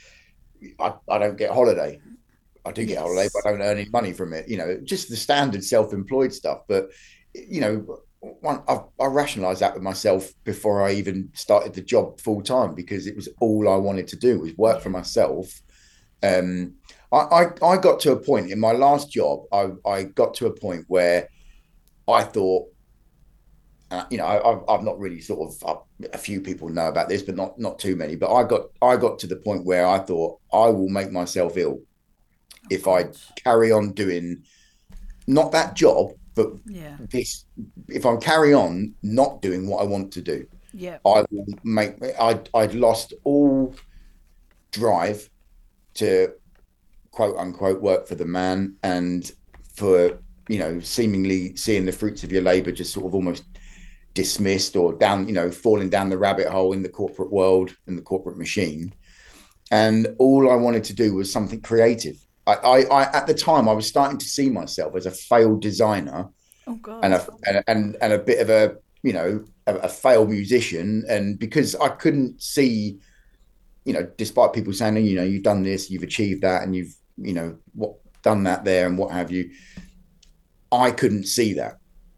[0.80, 2.00] I, I don't get holiday.
[2.65, 3.02] I do get yes.
[3.02, 4.48] holiday, but I don't earn any money from it.
[4.48, 6.62] You know, just the standard self-employed stuff.
[6.67, 6.89] But
[7.34, 12.20] you know, one, I, I rationalised that with myself before I even started the job
[12.20, 15.62] full time because it was all I wanted to do was work for myself.
[16.24, 16.76] Um,
[17.12, 19.43] I, I, I got to a point in my last job.
[19.52, 21.30] I I got to a point where
[22.08, 22.67] I thought
[23.89, 27.08] uh, you know, I, have not really sort of uh, a few people know about
[27.08, 28.15] this, but not not too many.
[28.15, 31.56] But I got I got to the point where I thought I will make myself
[31.56, 31.80] ill
[32.69, 34.43] if I carry on doing
[35.26, 36.97] not that job, but yeah.
[37.12, 37.45] this.
[37.88, 41.95] If I carry on not doing what I want to do, yeah, I will make.
[42.19, 43.73] I I'd lost all
[44.71, 45.30] drive
[45.95, 46.34] to
[47.12, 49.32] quote unquote work for the man and
[49.76, 50.19] for
[50.50, 53.43] you know seemingly seeing the fruits of your labor just sort of almost
[54.17, 57.95] dismissed or down, you know, falling down the rabbit hole in the corporate world and
[57.95, 58.91] the corporate machine.
[59.69, 62.17] And all I wanted to do was something creative.
[62.47, 65.62] I, I, I at the time, I was starting to see myself as a failed
[65.62, 66.30] designer,
[66.65, 70.32] oh, and a and, and and a bit of a you know a, a failed
[70.32, 72.97] musician, and because I couldn't see,
[73.86, 76.75] you know, despite people saying, oh, you know, you've done this, you've achieved that, and
[76.75, 79.51] you've you know what done that there and what have you.
[80.71, 81.77] I couldn't see that.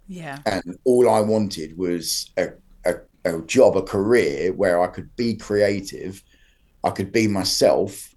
[0.10, 0.40] Yeah.
[0.48, 2.50] And all I wanted was a,
[2.84, 2.96] a,
[3.26, 6.22] a job, a career where I could be creative,
[6.84, 8.10] I could be myself,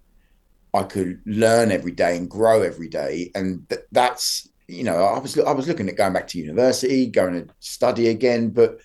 [0.72, 3.30] I could learn every day and grow every day.
[3.34, 7.06] And th- that's, you know, I was I was looking at going back to university,
[7.06, 8.80] going to study again, but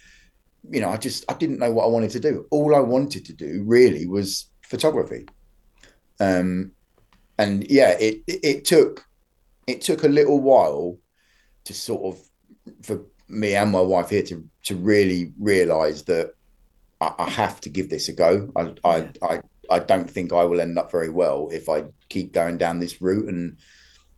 [0.70, 2.46] you know, I just I didn't know what I wanted to do.
[2.52, 5.28] All I wanted to do really was photography.
[6.20, 6.74] Um,
[7.38, 9.06] and yeah, it it took
[9.65, 10.98] it took a little while
[11.63, 12.27] to sort of
[12.84, 16.34] for me and my wife here to to really realize that
[17.01, 18.51] I, I have to give this a go.
[18.56, 22.34] I, I I I don't think I will end up very well if I keep
[22.34, 23.58] going down this route and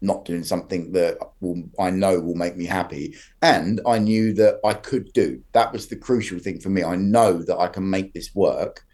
[0.01, 3.15] not doing something that will I know will make me happy.
[3.41, 5.43] And I knew that I could do.
[5.53, 6.83] That was the crucial thing for me.
[6.83, 8.85] I know that I can make this work.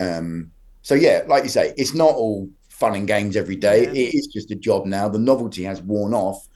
[0.00, 0.50] Um
[0.82, 3.84] so yeah, like you say, it's not all fun and games every day.
[3.84, 3.90] Yeah.
[3.90, 5.08] It is just a job now.
[5.08, 6.46] The novelty has worn off,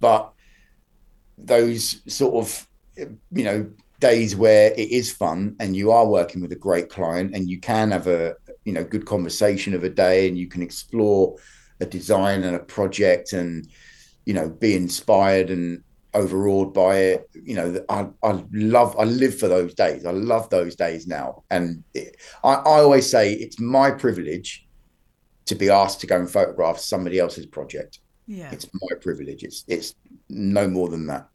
[0.00, 0.32] but
[1.38, 3.70] those sort of you know
[4.00, 7.58] days where it is fun and you are working with a great client and you
[7.58, 11.36] can have a you know good conversation of a day and you can explore
[11.80, 13.68] a design and a project and
[14.24, 15.82] you know be inspired and
[16.14, 17.30] overawed by it.
[17.34, 20.04] You know i, I love i live for those days.
[20.06, 21.44] I love those days now.
[21.50, 24.66] And it, I, I always say it's my privilege
[25.46, 28.00] to be asked to go and photograph somebody else's project.
[28.26, 29.44] Yeah, it's my privilege.
[29.44, 29.94] It's it's
[30.28, 31.28] no more than that.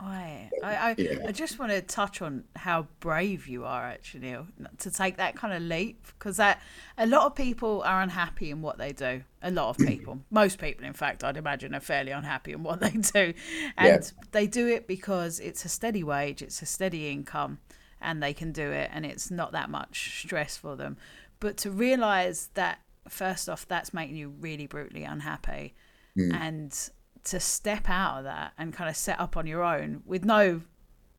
[0.00, 1.18] I I I, yeah.
[1.26, 4.46] I just want to touch on how brave you are actually Neil,
[4.78, 6.60] to take that kind of leap because that
[6.96, 9.22] a lot of people are unhappy in what they do.
[9.42, 9.88] A lot of mm.
[9.88, 13.34] people, most people, in fact, I'd imagine, are fairly unhappy in what they do,
[13.76, 14.24] and yeah.
[14.32, 17.58] they do it because it's a steady wage, it's a steady income,
[18.00, 20.96] and they can do it, and it's not that much stress for them.
[21.40, 25.74] But to realize that first off, that's making you really brutally unhappy.
[26.18, 26.34] Mm.
[26.34, 26.90] And
[27.24, 30.62] to step out of that and kind of set up on your own with no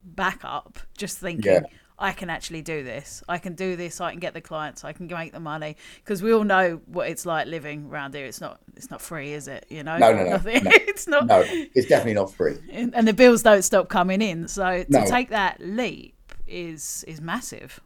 [0.03, 1.61] backup, just thinking, yeah.
[2.01, 3.21] I can actually do this.
[3.27, 3.99] I can do this.
[3.99, 4.85] I can get the clients.
[4.85, 8.25] I can make the money because we all know what it's like living around here.
[8.25, 8.61] It's not.
[8.77, 9.65] It's not free, is it?
[9.69, 9.97] You know.
[9.97, 10.37] No, no, no.
[10.37, 10.39] no.
[10.45, 11.25] it's not.
[11.25, 12.57] No, it's definitely not free.
[12.71, 14.47] And the bills don't stop coming in.
[14.47, 15.05] So to no.
[15.05, 16.15] take that leap
[16.47, 17.81] is is massive.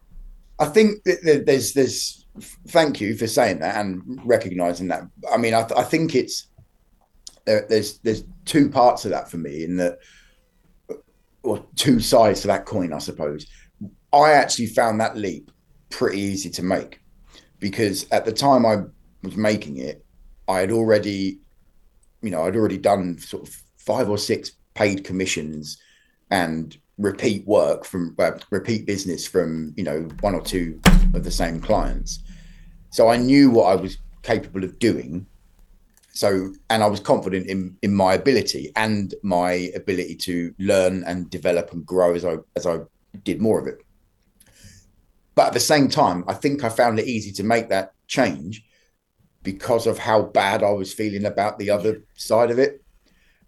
[0.60, 2.26] I think there's there's
[2.68, 5.04] thank you for saying that and recognizing that.
[5.32, 6.48] I mean, I, th- I think it's
[7.46, 10.00] there, there's there's two parts of that for me in that,
[11.44, 13.46] or two sides to that coin, I suppose.
[14.12, 15.52] I actually found that leap
[15.90, 17.02] pretty easy to make
[17.60, 18.84] because at the time I
[19.24, 20.06] was making it,
[20.48, 21.40] I had already,
[22.22, 25.78] you know, I'd already done sort of five or six paid commissions
[26.32, 30.80] and repeat work from uh, repeat business from you know one or two
[31.14, 32.20] of the same clients
[32.92, 35.26] so i knew what i was capable of doing
[36.14, 41.30] so and i was confident in in my ability and my ability to learn and
[41.30, 42.78] develop and grow as i as i
[43.24, 43.78] did more of it.
[45.36, 48.64] But at the same time i think i found it easy to make that change
[49.42, 52.83] because of how bad i was feeling about the other side of it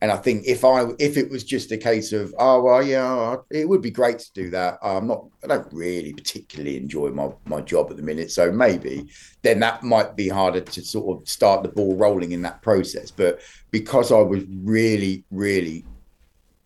[0.06, 3.38] and I think if I if it was just a case of oh well yeah
[3.50, 4.78] it would be great to do that.
[4.84, 9.10] I'm not I don't really particularly enjoy my my job at the minute so maybe
[9.41, 13.10] then that might be harder to sort of start the ball rolling in that process.
[13.10, 13.41] But
[13.72, 15.84] because I was really really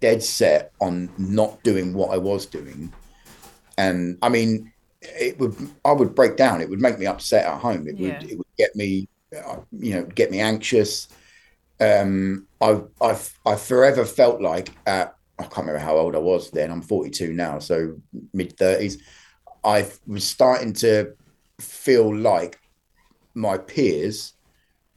[0.01, 2.91] dead set on not doing what I was doing
[3.77, 4.69] and I mean
[5.01, 6.59] it would I would break down.
[6.59, 7.87] It would make me upset at home.
[7.87, 8.19] It yeah.
[8.19, 11.07] would it would get me uh, you know get me anxious
[11.79, 16.51] um, I, I've, I forever felt like at, I can't remember how old I was
[16.51, 16.71] then.
[16.71, 17.95] I'm 42 now, so
[18.33, 19.01] mid 30s.
[19.63, 21.13] I was starting to
[21.59, 22.59] feel like
[23.33, 24.33] my peers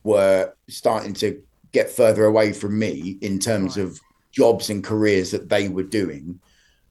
[0.02, 3.98] were starting to get further away from me in terms of
[4.32, 6.40] jobs and careers that they were doing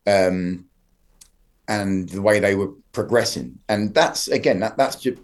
[0.08, 0.66] um,
[1.68, 3.60] and the way they were progressing.
[3.68, 5.18] And that's again, that that's just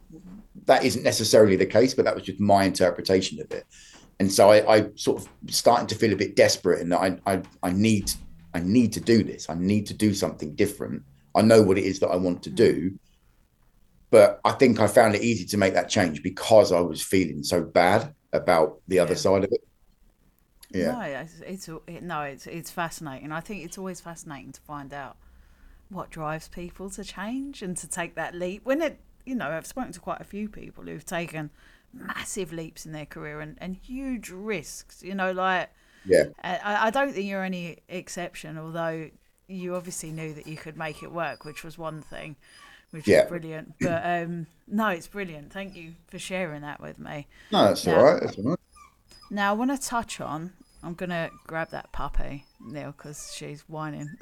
[0.65, 3.65] that isn't necessarily the case, but that was just my interpretation of it
[4.19, 7.31] and so I, I sort of starting to feel a bit desperate and that I,
[7.31, 8.11] I I need
[8.53, 9.49] I need to do this.
[9.49, 11.03] I need to do something different.
[11.35, 12.55] I know what it is that I want to mm.
[12.55, 12.99] do,
[14.09, 17.43] but I think I found it easy to make that change because I was feeling
[17.43, 19.61] so bad about the other side of it.
[20.71, 21.69] Yeah, no, it's, it's
[22.01, 23.31] no, it's it's fascinating.
[23.31, 25.17] I think it's always fascinating to find out
[25.89, 28.65] what drives people to change and to take that leap.
[28.65, 31.51] When it, you know, I've spoken to quite a few people who've taken
[31.99, 35.03] massive leaps in their career and, and huge risks.
[35.03, 35.69] You know, like
[36.05, 38.57] yeah, I, I don't think you're any exception.
[38.57, 39.09] Although
[39.47, 42.35] you obviously knew that you could make it work, which was one thing,
[42.91, 43.23] which yeah.
[43.23, 43.73] is brilliant.
[43.79, 45.51] But um, no, it's brilliant.
[45.51, 47.27] Thank you for sharing that with me.
[47.51, 48.21] No, that's now, all right.
[48.21, 48.59] That's all right.
[49.29, 50.53] Now I want to touch on.
[50.83, 54.11] I'm gonna grab that puppy, Neil, because she's whining.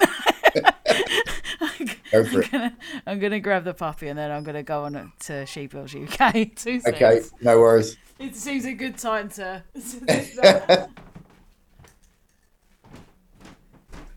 [2.12, 2.42] Go for.
[2.42, 5.66] I'm gonna, I'm gonna grab the puppy and then I'm gonna go on to She
[5.66, 6.54] Builds UK.
[6.54, 7.96] Two Okay, no worries.
[8.18, 9.62] It seems a good time to.
[9.74, 10.90] to do that.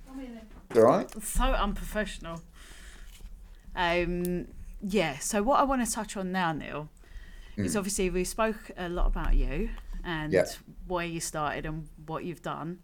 [0.08, 0.39] Come in.
[0.75, 1.23] All right.
[1.23, 2.41] so unprofessional.
[3.75, 4.47] Um,
[4.82, 5.17] yeah.
[5.19, 6.89] So what I want to touch on now, Neil,
[7.58, 9.69] is obviously we spoke a lot about you
[10.04, 10.45] and Yeah.
[10.88, 12.80] where you started and what you've done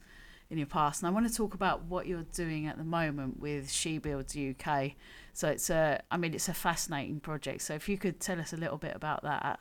[0.55, 3.39] in your past, and I want to talk about what you're doing at the moment
[3.39, 4.95] with She Builds UK.
[5.33, 7.61] So it's a, I mean, it's a fascinating project.
[7.61, 9.59] So if you could tell us a little bit about that,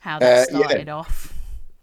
[0.00, 0.74] how that Uh, yeah.
[0.74, 1.34] started off.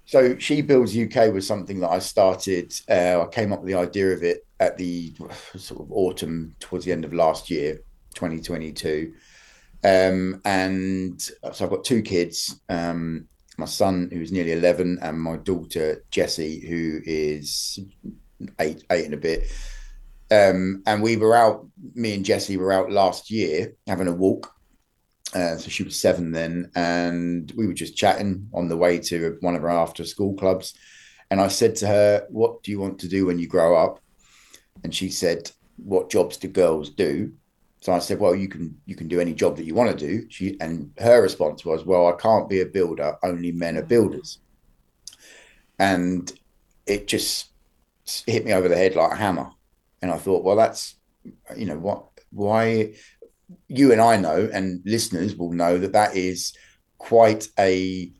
[0.06, 2.74] So She Builds UK was something that I started.
[2.89, 5.15] Uh, I came up with the idea of it at the
[5.56, 7.80] sort of autumn towards the end of last year,
[8.15, 9.13] 2022.
[9.84, 12.60] Um, and so I've got two kids.
[12.69, 13.28] Um,
[13.60, 17.80] my son, who's nearly 11, and my daughter Jessie, who is
[18.60, 19.52] eight, eight and a bit.
[20.32, 21.67] Um, and we were out.
[21.95, 24.54] Me and Jessie were out last year having a walk,
[25.34, 29.38] uh, so she was seven then, and we were just chatting on the way to
[29.41, 30.74] one of our after school clubs.
[31.32, 34.00] And I said to her, What do you want to do when you grow up?
[34.84, 37.34] And she said, What jobs do girls do?
[37.82, 40.08] So I said, Well, you can you can do any job that you want to
[40.08, 40.30] do.
[40.30, 44.39] She and her response was, Well, I can't be a builder, only men are builders.
[45.78, 46.32] And
[46.86, 47.50] it just
[48.26, 49.50] hit me over the head like a hammer.
[50.02, 50.96] And I thought, well, that's
[51.56, 52.94] you know what why
[53.68, 56.54] you and I know, and listeners will know that that is
[56.98, 58.12] quite a.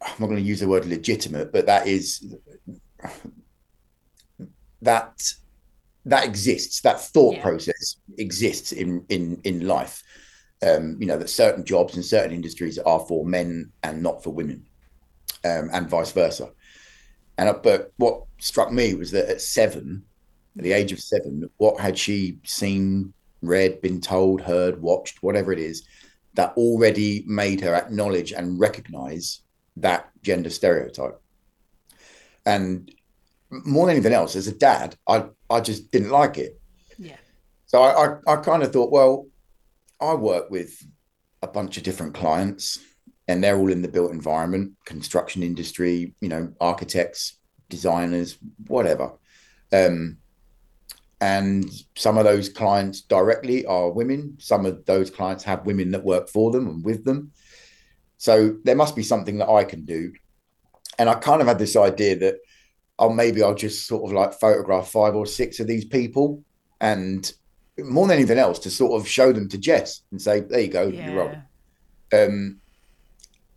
[0.00, 2.34] I'm not going to use the word legitimate, but that is
[4.82, 5.20] that
[6.08, 6.80] that exists.
[6.80, 7.42] That thought Yeah.
[7.42, 10.02] process exists in in in life.
[10.60, 14.30] Um, you know that certain jobs and certain industries are for men and not for
[14.30, 14.66] women,
[15.44, 16.50] um, and vice versa.
[17.36, 20.04] And uh, but what struck me was that at seven,
[20.56, 25.52] at the age of seven, what had she seen, read, been told, heard, watched, whatever
[25.52, 25.86] it is,
[26.34, 29.42] that already made her acknowledge and recognize
[29.76, 31.20] that gender stereotype.
[32.44, 32.90] And
[33.50, 36.60] more than anything else, as a dad, I, I just didn't like it.
[36.98, 37.16] Yeah.
[37.66, 39.26] So I, I, I kind of thought, well,
[40.00, 40.84] I work with
[41.42, 42.78] a bunch of different clients
[43.26, 49.12] and they're all in the built environment, construction industry, you know, architects, designers, whatever.
[49.72, 50.18] Um,
[51.20, 54.36] and some of those clients directly are women.
[54.38, 57.32] Some of those clients have women that work for them and with them.
[58.16, 60.12] So there must be something that I can do.
[60.98, 62.36] And I kind of had this idea that,
[62.98, 66.42] oh, maybe I'll just sort of like photograph five or six of these people
[66.80, 67.32] and
[67.78, 70.68] more than anything else to sort of show them to Jess and say, there you
[70.68, 71.42] go, you're wrong.
[72.12, 72.60] Um,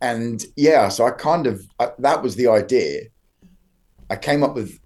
[0.02, 3.04] and yeah, so I kind of I, that was the idea.
[4.10, 4.80] I came up with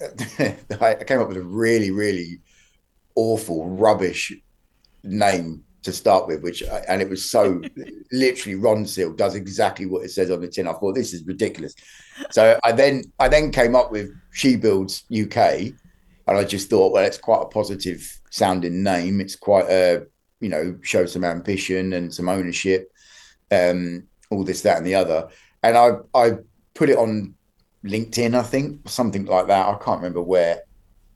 [0.80, 2.40] I came up with a really really
[3.14, 4.32] awful rubbish
[5.04, 7.60] name to start with, which and it was so
[8.12, 10.68] literally Ronseal does exactly what it says on the tin.
[10.68, 11.74] I thought this is ridiculous.
[12.30, 15.36] So I then I then came up with She Builds UK,
[16.26, 19.20] and I just thought, well, it's quite a positive sounding name.
[19.20, 20.06] It's quite a
[20.40, 22.92] you know shows some ambition and some ownership,
[23.50, 25.28] um, all this that and the other.
[25.62, 26.32] And I I
[26.74, 27.34] put it on
[27.84, 29.66] LinkedIn, I think something like that.
[29.66, 30.62] I can't remember where,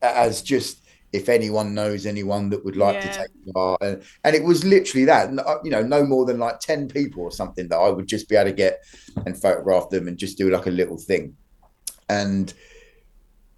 [0.00, 0.81] as just
[1.12, 3.10] if anyone knows anyone that would like Yeah.
[3.10, 5.38] to take part, and, and it was literally that.
[5.38, 8.28] uh, You know, no more than like ten people or something that I would just
[8.28, 8.78] be able to get
[9.26, 11.36] and photograph them and just do like a little thing.
[12.08, 12.52] And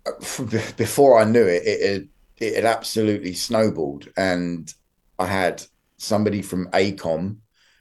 [0.07, 0.45] uh,
[0.77, 4.73] before I knew it, it had, it had absolutely snowballed, and
[5.19, 5.65] I had
[5.99, 7.37] somebody from AECOM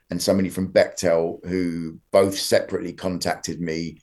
[0.09, 3.97] and somebody from Bechtel who both separately contacted me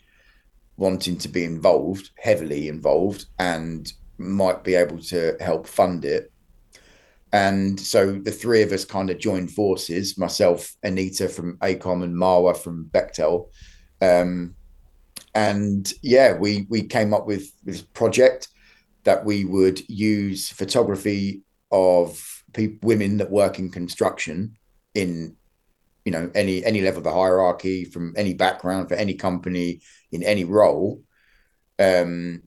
[0.76, 6.30] wanting to be involved, heavily involved, and might be able to help fund it.
[7.32, 12.14] And so the three of us kind of joined forces, myself, Anita from AECOM and
[12.14, 13.50] Marwa from Bechtel.
[14.02, 14.54] Um,
[15.34, 18.48] and yeah, we we came up with this project
[19.04, 24.56] that we would use photography of pe- women that work in construction
[24.94, 25.36] in
[26.04, 30.22] you know any any level of the hierarchy from any background for any company in
[30.22, 31.02] any role
[31.78, 32.42] um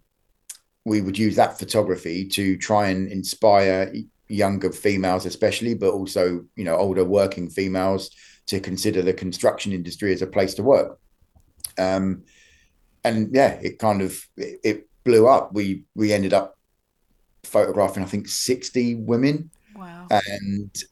[0.86, 3.94] we would use that photography to try and inspire
[4.28, 8.10] younger females especially but also you know older working females
[8.46, 11.00] to consider the construction industry as a place to work
[11.78, 12.24] um
[13.04, 16.58] and yeah it kind of it, it blew up we we ended up
[17.44, 20.08] photographing i think 60 women Wow.
[20.12, 20.84] and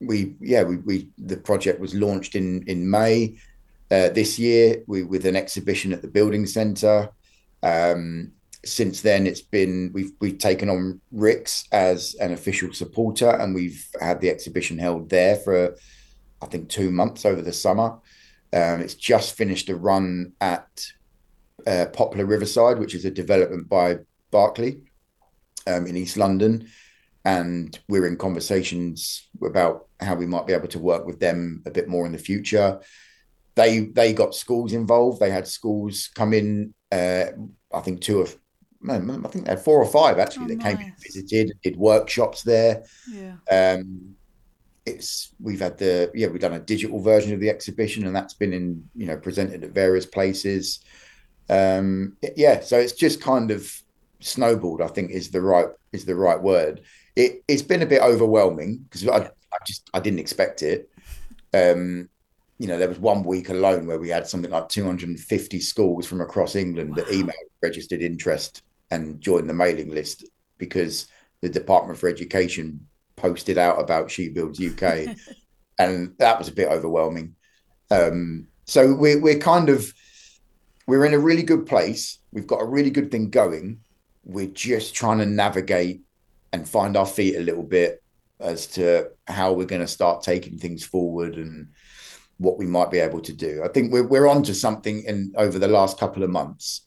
[0.00, 3.36] we yeah we, we the project was launched in in may
[3.90, 7.10] uh, this year we, with an exhibition at the Building Centre.
[7.62, 8.32] Um,
[8.66, 13.86] since then, it's been we've we've taken on Rix as an official supporter, and we've
[14.00, 15.76] had the exhibition held there for
[16.42, 17.98] I think two months over the summer.
[18.52, 20.68] Um, it's just finished a run at
[21.66, 23.98] uh, Poplar Riverside, which is a development by
[24.30, 24.82] Berkeley
[25.66, 26.68] um, in East London,
[27.24, 31.70] and we're in conversations about how we might be able to work with them a
[31.70, 32.80] bit more in the future.
[33.54, 35.20] They they got schools involved.
[35.20, 36.74] They had schools come in.
[36.92, 37.26] Uh,
[37.72, 38.36] I think two of
[38.88, 38.98] I
[39.28, 40.76] think they had four or five actually oh, that nice.
[40.76, 42.84] came and visited, did workshops there.
[43.10, 43.34] Yeah.
[43.50, 44.16] Um,
[44.86, 48.34] it's we've had the yeah we've done a digital version of the exhibition and that's
[48.34, 50.80] been in you know presented at various places.
[51.48, 53.70] Um, yeah, so it's just kind of
[54.20, 54.80] snowballed.
[54.80, 56.82] I think is the right is the right word.
[57.16, 60.88] It it's been a bit overwhelming because I, I just I didn't expect it.
[61.52, 62.08] Um,
[62.58, 66.20] you know, there was one week alone where we had something like 250 schools from
[66.20, 66.96] across England wow.
[66.96, 67.32] that emailed
[67.62, 70.24] registered interest and joined the mailing list
[70.58, 71.08] because
[71.42, 72.86] the Department for Education
[73.16, 75.16] posted out about She Builds UK,
[75.78, 77.34] and that was a bit overwhelming.
[77.90, 79.92] Um, so we're we're kind of
[80.86, 82.18] we're in a really good place.
[82.32, 83.80] We've got a really good thing going.
[84.24, 86.02] We're just trying to navigate
[86.52, 88.02] and find our feet a little bit
[88.40, 91.68] as to how we're going to start taking things forward and
[92.38, 93.62] what we might be able to do.
[93.64, 96.82] I think we're we're on to something in over the last couple of months.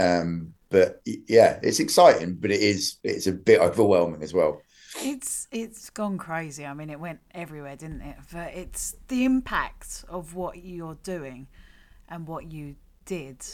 [0.00, 4.60] Um, but yeah, it's exciting, but it is it's a bit overwhelming as well.
[5.00, 6.66] It's it's gone crazy.
[6.66, 8.16] I mean, it went everywhere, didn't it?
[8.32, 11.46] But it's the impact of what you're doing
[12.08, 13.44] and what you did.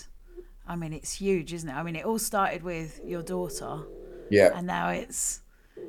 [0.66, 1.74] I mean, it's huge, isn't it?
[1.74, 3.80] I mean, it all started with your daughter.
[4.30, 4.50] Yeah.
[4.54, 5.42] And now it's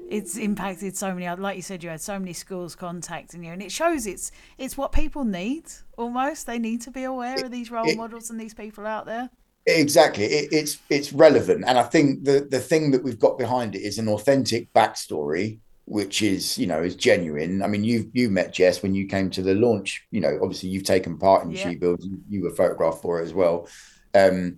[0.10, 3.62] it's impacted so many like you said you had so many schools contacting you and
[3.62, 5.64] it shows it's it's what people need
[6.02, 6.48] almost.
[6.48, 9.06] They need to be aware it, of these role it, models and these people out
[9.06, 9.30] there.
[9.66, 10.26] Exactly.
[10.26, 11.64] It, it's it's relevant.
[11.66, 15.60] And i think the the thing that we've got behind it is an authentic backstory
[15.86, 17.62] which is you know is genuine.
[17.62, 20.06] I mean you you met jess when you came to the launch.
[20.12, 21.70] You know obviously you've taken part in yeah.
[21.70, 22.08] she builds.
[22.30, 23.68] You were photographed for it as well.
[24.14, 24.58] Um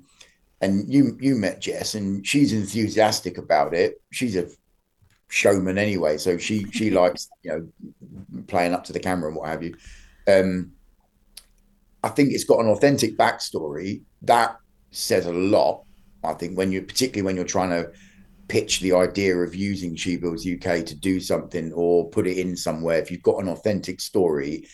[0.61, 4.01] and you you met jess and she's enthusiastic about it.
[4.11, 4.47] She's a
[5.33, 9.49] showman anyway so she she likes you know playing up to the camera and what
[9.49, 9.75] have you
[10.27, 10.71] um
[12.03, 14.57] i think it's got an authentic backstory that
[14.91, 15.83] says a lot
[16.23, 17.91] i think when you particularly when you're trying to
[18.47, 22.55] pitch the idea of using She Builds UK to do something or put it in
[22.55, 24.67] somewhere, if you've got an authentic story,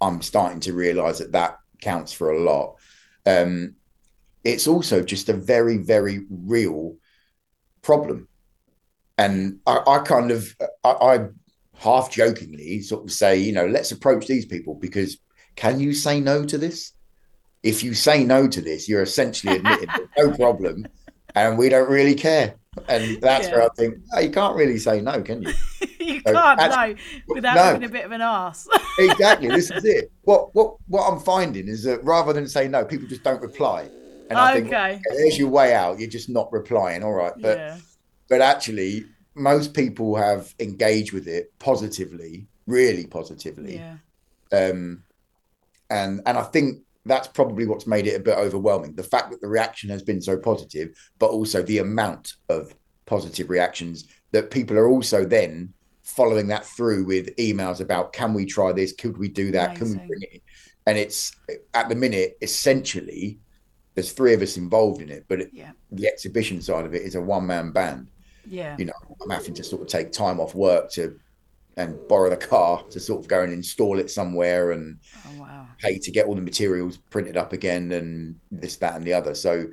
[0.00, 2.76] I'm starting to realize that that counts for a lot.
[3.26, 3.74] Um,
[4.44, 6.96] it's also just a very, very real
[7.82, 8.28] problem.
[9.20, 11.26] And I, I kind of, I, I
[11.74, 15.18] half jokingly sort of say, you know, let's approach these people because
[15.56, 16.92] can you say no to this?
[17.62, 20.86] If you say no to this, you're essentially admitting no problem
[21.34, 22.56] and we don't really care
[22.88, 23.54] and that's yeah.
[23.54, 25.52] where I think oh, you can't really say no, can you?
[26.00, 26.94] you so can't no
[27.28, 27.62] without no.
[27.62, 28.68] having a bit of an ass.
[28.98, 30.12] exactly, this is it.
[30.22, 33.88] What what what I'm finding is that rather than say no, people just don't reply.
[34.28, 34.60] And I okay.
[34.60, 35.98] think okay, there's your way out.
[35.98, 37.02] You're just not replying.
[37.02, 37.78] All right, but yeah.
[38.30, 39.04] But actually,
[39.34, 43.74] most people have engaged with it positively, really positively.
[43.74, 43.96] Yeah.
[44.52, 45.02] Um,
[45.90, 48.94] and and I think that's probably what's made it a bit overwhelming.
[48.94, 52.74] The fact that the reaction has been so positive, but also the amount of
[53.04, 55.74] positive reactions that people are also then
[56.04, 58.92] following that through with emails about can we try this?
[58.92, 59.76] Could we do that?
[59.76, 59.86] Amazing.
[59.86, 60.42] Can we bring it?
[60.86, 61.32] And it's
[61.74, 63.40] at the minute essentially
[63.94, 65.72] there's three of us involved in it, but it, yeah.
[65.90, 68.08] the exhibition side of it is a one man band.
[68.46, 71.18] Yeah, you know, I'm having to sort of take time off work to
[71.76, 75.66] and borrow the car to sort of go and install it somewhere and oh, wow.
[75.78, 79.34] pay to get all the materials printed up again and this, that, and the other.
[79.34, 79.66] So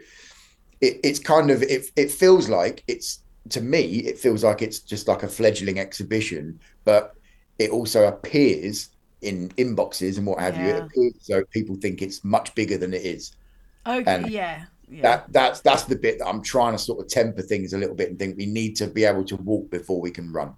[0.82, 1.91] it, it's kind of it.
[1.95, 3.99] It feels like it's to me.
[3.99, 7.15] It feels like it's just like a fledgling exhibition, but
[7.59, 8.89] it also appears
[9.22, 10.68] in inboxes and what have yeah.
[10.68, 10.70] you.
[10.70, 13.36] It appears so people think it's much bigger than it is.
[13.86, 14.03] Okay.
[14.05, 14.65] And yeah.
[14.90, 15.02] Yeah.
[15.02, 17.96] That that's that's the bit that I'm trying to sort of temper things a little
[17.96, 20.54] bit and think we need to be able to walk before we can run.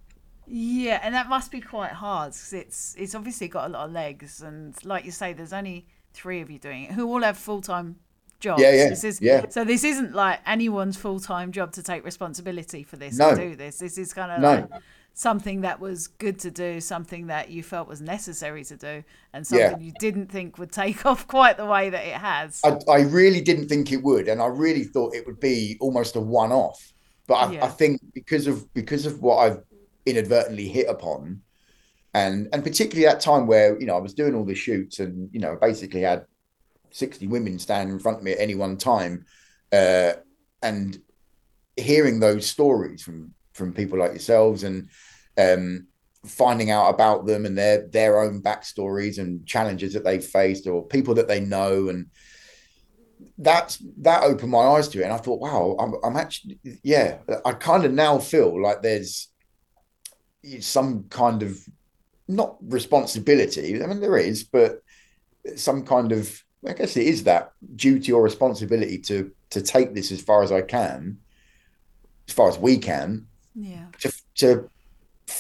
[0.46, 3.92] Yeah, and that must be quite hard because it's it's obviously got a lot of
[3.92, 7.38] legs, and like you say, there's only three of you doing it who all have
[7.38, 7.98] full time
[8.40, 8.62] jobs.
[8.62, 9.46] Yeah, yeah, this is, yeah.
[9.50, 13.30] So this isn't like anyone's full time job to take responsibility for this no.
[13.30, 13.78] and do this.
[13.80, 14.68] This is kind of no.
[14.72, 14.82] like
[15.20, 19.04] something that was good to do, something that you felt was necessary to do,
[19.34, 19.86] and something yeah.
[19.86, 22.62] you didn't think would take off quite the way that it has.
[22.64, 26.16] I, I really didn't think it would, and I really thought it would be almost
[26.16, 26.94] a one off.
[27.28, 27.66] But I, yeah.
[27.66, 29.64] I think because of because of what I've
[30.06, 31.42] inadvertently hit upon
[32.14, 35.30] and and particularly that time where you know I was doing all the shoots and
[35.32, 36.26] you know basically had
[36.92, 39.26] 60 women standing in front of me at any one time.
[39.72, 40.14] Uh,
[40.64, 41.00] and
[41.78, 44.90] hearing those stories from from people like yourselves and
[45.40, 45.88] um,
[46.26, 50.86] finding out about them and their their own backstories and challenges that they've faced or
[50.86, 51.90] people that they know.
[51.90, 52.08] And
[53.38, 55.04] that's that opened my eyes to it.
[55.04, 59.30] And i thought wow i'm, I'm actually yeah i kind of now feel like there's
[60.60, 61.58] some kind of
[62.28, 64.82] not responsibility i mean there is but
[65.56, 70.12] some kind of i guess it is that duty or responsibility to to take this
[70.12, 71.18] as far as i can
[72.28, 73.26] as far as we can
[73.56, 73.86] yeah.
[74.00, 74.70] to to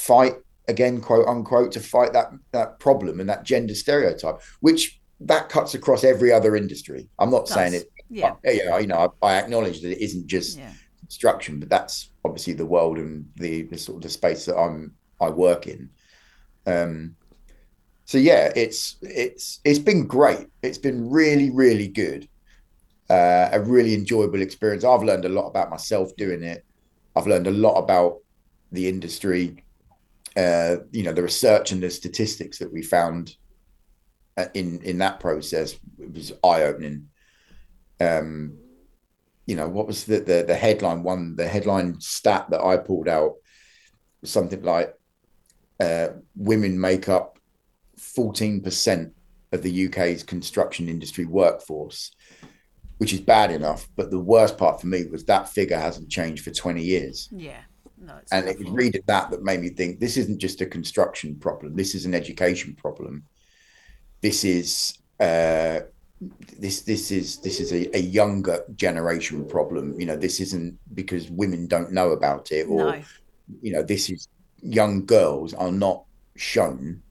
[0.09, 0.35] fight
[0.67, 5.73] again quote unquote to fight that that problem and that gender stereotype which that cuts
[5.73, 7.09] across every other industry.
[7.19, 7.91] I'm not saying it.
[8.09, 8.35] Yeah.
[8.43, 10.71] yeah, you know, I, I, acknowledge that it isn't just yeah.
[10.99, 14.95] construction, but that's obviously the world and the, the sort of the space that I'm
[15.21, 15.89] I work in.
[16.65, 17.15] Um,
[18.05, 20.47] so yeah, it's it's it's been great.
[20.63, 22.27] It's been really really good.
[23.09, 24.83] Uh, a really enjoyable experience.
[24.83, 26.63] I've learned a lot about myself doing it.
[27.15, 28.19] I've learned a lot about
[28.71, 29.63] the industry.
[30.35, 33.35] Uh, you know, the research and the statistics that we found
[34.37, 37.09] uh, in in that process was eye opening.
[37.99, 38.57] Um,
[39.45, 41.35] you know, what was the, the the headline one?
[41.35, 43.33] The headline stat that I pulled out
[44.21, 44.93] was something like
[45.79, 47.39] uh, women make up
[47.97, 49.13] fourteen percent
[49.51, 52.11] of the UK's construction industry workforce,
[52.99, 53.89] which is bad enough.
[53.95, 57.27] But the worst part for me was that figure hasn't changed for twenty years.
[57.31, 57.61] Yeah.
[58.01, 61.35] No, and it was reading that that made me think this isn't just a construction
[61.35, 61.75] problem.
[61.75, 63.23] This is an education problem
[64.21, 65.79] this is uh,
[66.57, 69.99] this this is this is a, a, younger generation problem.
[69.99, 73.01] You know, this isn't because women don't know about it, or no.
[73.61, 74.27] you know, this is
[74.61, 76.03] young girls are not
[76.35, 77.01] shown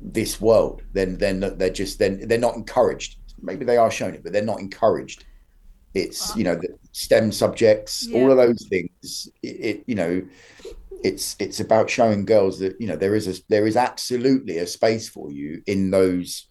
[0.00, 0.82] this world.
[0.92, 3.16] Then then they're just then they're not encouraged.
[3.40, 5.24] Maybe they are shown it, but they're not encouraged.
[5.94, 8.20] It's you know the STEM subjects, yeah.
[8.20, 9.28] all of those things.
[9.42, 10.22] It, it you know
[11.02, 14.66] it's it's about showing girls that you know there is a there is absolutely a
[14.66, 16.46] space for you in those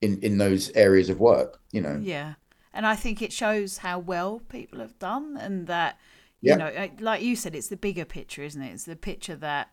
[0.00, 2.34] in in those areas of work you know yeah
[2.72, 5.98] and i think it shows how well people have done and that
[6.40, 6.56] you yeah.
[6.56, 9.70] know like you said it's the bigger picture isn't it it's the picture that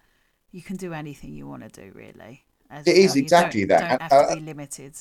[0.52, 4.00] you can do anything you want to do really As it is exactly don't, that
[4.00, 4.96] don't have uh, to be limited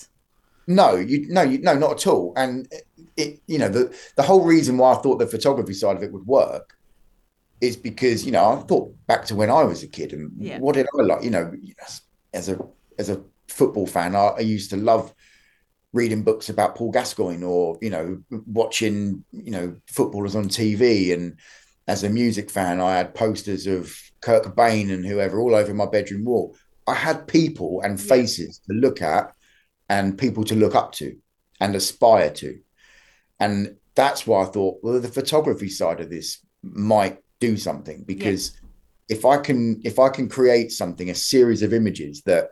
[0.66, 2.68] no you no you no not at all and
[3.16, 6.12] it you know the the whole reason why i thought the photography side of it
[6.12, 6.76] would work
[7.62, 10.58] is because you know I thought back to when I was a kid and yeah.
[10.58, 11.22] what did I like?
[11.22, 11.54] You know,
[12.34, 12.58] as a
[12.98, 15.14] as a football fan, I, I, used to love
[15.92, 21.14] reading books about Paul Gascoigne or you know watching you know footballers on TV.
[21.14, 21.38] And
[21.86, 25.86] as a music fan, I had posters of Kurt Cobain and whoever all over my
[25.86, 26.56] bedroom wall.
[26.88, 28.74] I had people and faces yeah.
[28.74, 29.32] to look at
[29.88, 31.16] and people to look up to
[31.60, 32.58] and aspire to.
[33.43, 38.53] And that's why I thought, well, the photography side of this might do something because
[39.09, 39.16] yeah.
[39.16, 42.51] if I can if I can create something, a series of images that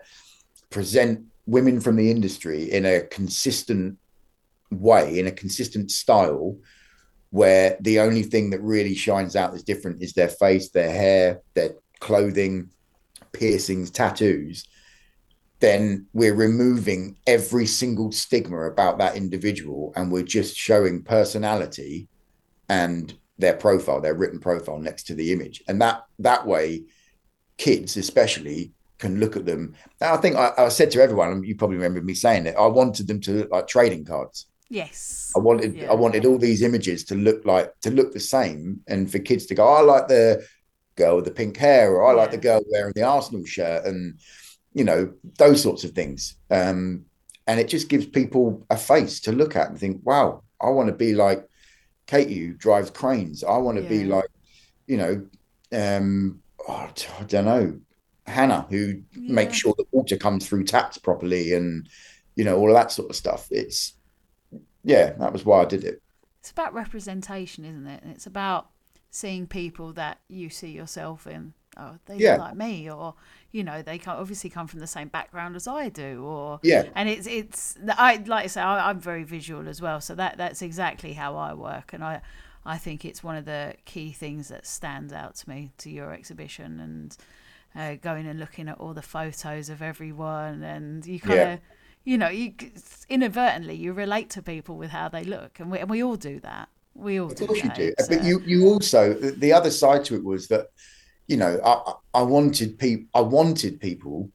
[0.68, 3.98] present women from the industry in a consistent
[4.72, 6.56] way, in a consistent style,
[7.30, 11.40] where the only thing that really shines out is different is their face, their hair,
[11.54, 11.70] their
[12.00, 12.68] clothing,
[13.32, 14.66] piercings, tattoos,
[15.60, 22.08] then we're removing every single stigma about that individual and we're just showing personality
[22.68, 25.62] and their profile, their written profile next to the image.
[25.68, 26.84] And that that way,
[27.58, 29.74] kids especially can look at them.
[30.00, 32.66] Now, I think I, I said to everyone, you probably remember me saying it, I
[32.66, 34.46] wanted them to look like trading cards.
[34.68, 35.32] Yes.
[35.36, 35.90] I wanted yeah.
[35.90, 39.46] I wanted all these images to look like to look the same and for kids
[39.46, 40.46] to go, I like the
[40.96, 42.20] girl with the pink hair, or I yeah.
[42.20, 44.18] like the girl wearing the Arsenal shirt, and
[44.72, 46.36] you know, those sorts of things.
[46.50, 47.04] Um,
[47.46, 50.88] and it just gives people a face to look at and think, wow, I want
[50.88, 51.46] to be like
[52.06, 53.42] Katie who drives cranes.
[53.42, 53.88] I want to yeah.
[53.88, 54.28] be like,
[54.86, 55.26] you know,
[55.72, 57.80] um, oh, I don't know,
[58.26, 59.32] Hannah who yeah.
[59.32, 61.88] makes sure the water comes through taps properly and
[62.36, 63.48] you know all that sort of stuff.
[63.50, 63.94] It's
[64.84, 66.02] yeah, that was why I did it.
[66.40, 68.02] It's about representation, isn't it?
[68.06, 68.70] It's about
[69.10, 71.54] seeing people that you see yourself in.
[71.80, 72.32] Oh, they yeah.
[72.32, 73.14] look like me, or
[73.52, 76.84] you know they can obviously come from the same background as I do or yeah
[76.94, 80.36] and it's it's I like I say I, am very visual as well so that
[80.36, 82.20] that's exactly how I work and I
[82.64, 86.12] I think it's one of the key things that stands out to me to your
[86.12, 87.16] exhibition and
[87.74, 91.58] uh, going and looking at all the photos of everyone and you kind of yeah.
[92.04, 92.52] you know you
[93.08, 96.38] inadvertently you relate to people with how they look and we, and we all do
[96.40, 97.78] that we all of do course that.
[97.78, 100.70] you do but you you also the other side to it was that
[101.30, 104.28] you know, I, I wanted people, I wanted people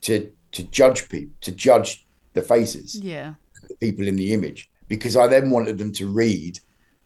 [0.00, 3.34] to to judge people, to judge the faces, Yeah.
[3.68, 6.58] the people in the image, because I then wanted them to read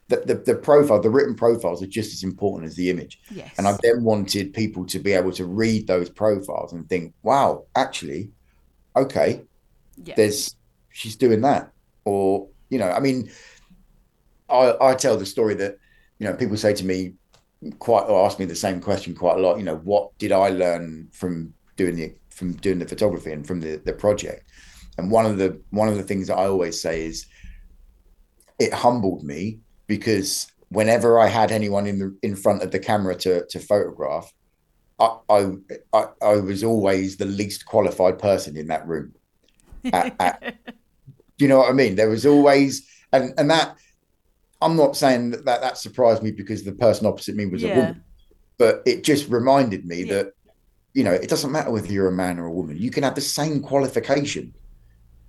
[0.06, 3.20] that the, the profile, the written profiles are just as important as the image.
[3.32, 3.50] Yes.
[3.58, 7.64] And I then wanted people to be able to read those profiles and think, wow,
[7.74, 8.30] actually,
[8.94, 9.42] okay,
[10.04, 10.14] yeah.
[10.14, 10.54] there's
[10.90, 11.72] she's doing that.
[12.04, 13.30] Or, you know, I mean,
[14.48, 15.78] I, I tell the story that,
[16.20, 17.14] you know, people say to me
[17.78, 20.48] quite or ask me the same question quite a lot, you know, what did I
[20.50, 24.50] learn from doing the from doing the photography and from the, the project?
[24.98, 27.26] And one of the one of the things that I always say is
[28.58, 33.14] it humbled me because whenever I had anyone in the in front of the camera
[33.16, 34.32] to to photograph,
[34.98, 35.52] I I
[35.92, 39.14] I, I was always the least qualified person in that room.
[39.92, 41.96] At, at, do you know what I mean?
[41.96, 43.76] There was always and and that
[44.62, 47.72] I'm not saying that that, that surprised me because the person opposite me was Yeah.
[47.72, 48.04] a woman,
[48.58, 50.14] but it just reminded me Yeah.
[50.14, 50.32] that
[50.94, 52.76] you know it doesn't matter whether you're a man or a woman.
[52.76, 54.54] You can have the same qualification,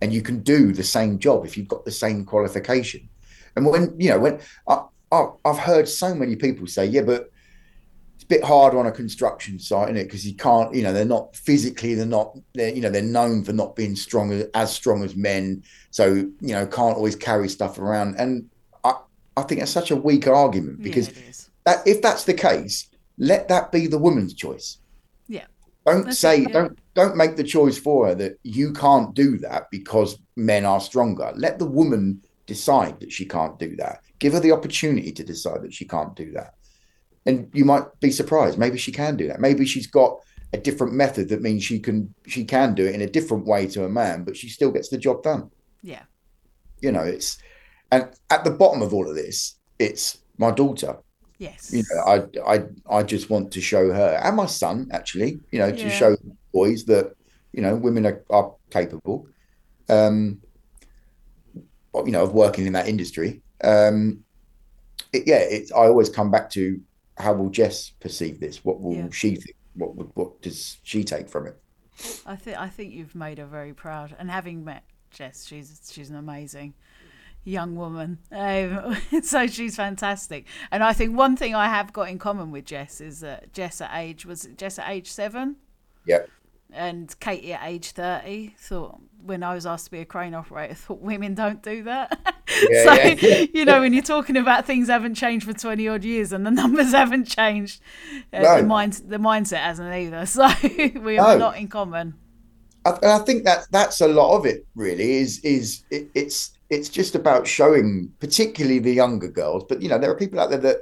[0.02, 3.10] and you can do the same job if you've got the same qualification.
[3.56, 7.30] And when you know when I, I I've heard so many people say, yeah, but
[8.16, 10.06] it's a bit hard on a construction site, isn't it?
[10.06, 13.44] Because you can't, you know, they're not physically, they're not, they're, you know, they're known
[13.44, 15.64] for not being strong as, as strong as men.
[15.92, 18.16] So, you know, can't always carry stuff around.
[18.18, 18.50] And
[19.38, 21.32] I, think that's such a weak argument because yeah,
[21.66, 24.78] that if that's the case, let that be the woman's choice.
[25.28, 25.46] Yeah.
[25.86, 29.38] Don't That's say it, don't don't make the choice for her that you can't do
[29.40, 31.32] that because men are stronger.
[31.36, 34.02] Let the woman decide that she can't do that.
[34.20, 36.54] Give her the opportunity to decide that she can't do that.
[37.26, 38.58] And you might be surprised.
[38.58, 39.40] Maybe she can do that.
[39.40, 40.20] Maybe she's got
[40.54, 43.68] a different method that means she can she can do it in a different way
[43.68, 45.50] to a man, but she still gets the job done
[45.82, 46.04] Yeah.
[46.82, 47.40] you know it's
[47.94, 50.98] and at the bottom of all of this it's my daughter
[51.38, 51.72] Yes.
[51.74, 52.64] you know i i
[52.98, 56.00] i just want to show her and my son actually you know to Yeah.
[56.02, 56.16] show
[56.54, 57.06] boys that
[57.52, 59.28] you know women are, are capable
[59.90, 60.42] um
[62.06, 64.20] you know of working in that industry um
[65.12, 66.80] it, yeah it's i always come back to
[67.18, 69.10] how will jess perceive this what will Yeah.
[69.12, 71.56] she think what would what does she take from it
[72.26, 74.16] I think I think you've made her very proud.
[74.18, 76.74] And having met Jess, she's she's an amazing
[77.44, 78.20] young woman.
[78.32, 80.46] Um, so she's fantastic.
[80.72, 83.82] And I think one thing I have got in common with Jess is that Jess
[83.82, 85.58] at age was it Jess at age seven
[86.06, 86.20] yeah
[86.72, 90.74] and Katie at age thirty thought when I was asked to be a crane operator,
[90.74, 92.20] thought women don't do that.
[92.70, 93.46] Yeah, so yeah.
[93.54, 96.52] you know when you're talking about things haven't changed for twenty odd years and the
[96.52, 97.82] numbers haven't changed,
[98.32, 98.58] uh, No.
[98.58, 100.26] the mind the mindset hasn't either.
[100.28, 100.48] So
[101.02, 101.38] we have a No.
[101.38, 102.14] lot in common.
[102.86, 104.68] I, and I think that that's a lot of it.
[104.76, 109.64] Really, is is it, it's it's just about showing, particularly the younger girls.
[109.68, 110.78] But you know, there are people out there that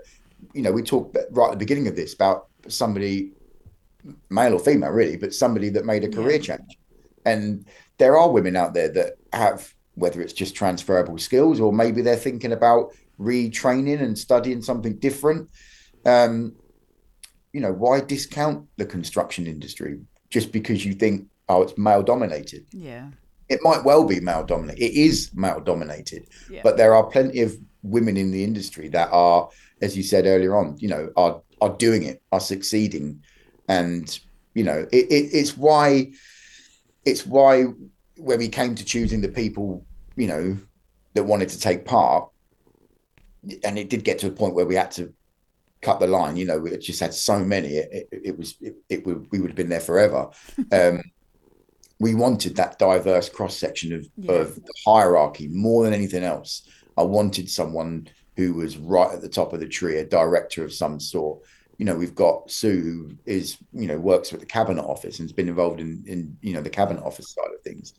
[0.54, 3.32] you know we talked right at the beginning of this about somebody,
[4.30, 6.78] male or female, really, but somebody that made a career change.
[7.26, 7.66] And
[7.98, 12.16] there are women out there that have whether it's just transferable skills or maybe they're
[12.16, 15.50] thinking about retraining and studying something different.
[16.06, 16.56] Um,
[17.54, 22.66] you know, why discount the construction industry just because you think, oh, it's male dominated?
[22.72, 23.10] Yeah.
[23.52, 24.82] It might well be male dominated.
[24.82, 26.62] It is male dominated, Yeah.
[26.64, 29.50] but there are plenty of women in the industry that are,
[29.82, 33.22] as you said earlier on, you know, are are doing it, are succeeding,
[33.68, 34.20] and
[34.54, 36.12] you know, it, it, it's why
[37.06, 37.64] it's why
[38.18, 39.86] when we came to choosing the people,
[40.16, 40.58] you know,
[41.14, 42.30] that wanted to take part,
[43.66, 45.14] and it did get to a point where we had to
[45.82, 46.38] cut the line.
[46.38, 47.70] You know, we just had so many.
[47.70, 50.30] It, it, it was it, it would we would have been there forever.
[50.72, 51.02] Um,
[52.02, 54.32] we wanted that diverse cross section of Yeah.
[54.34, 56.64] of the hierarchy more than anything else.
[56.98, 60.74] I wanted someone who was right at the top of the tree, a director of
[60.74, 61.40] some sort.
[61.78, 65.26] You know, we've got Sue, who is you know works with the cabinet office and
[65.30, 67.94] has been involved in in you know the cabinet office side of things.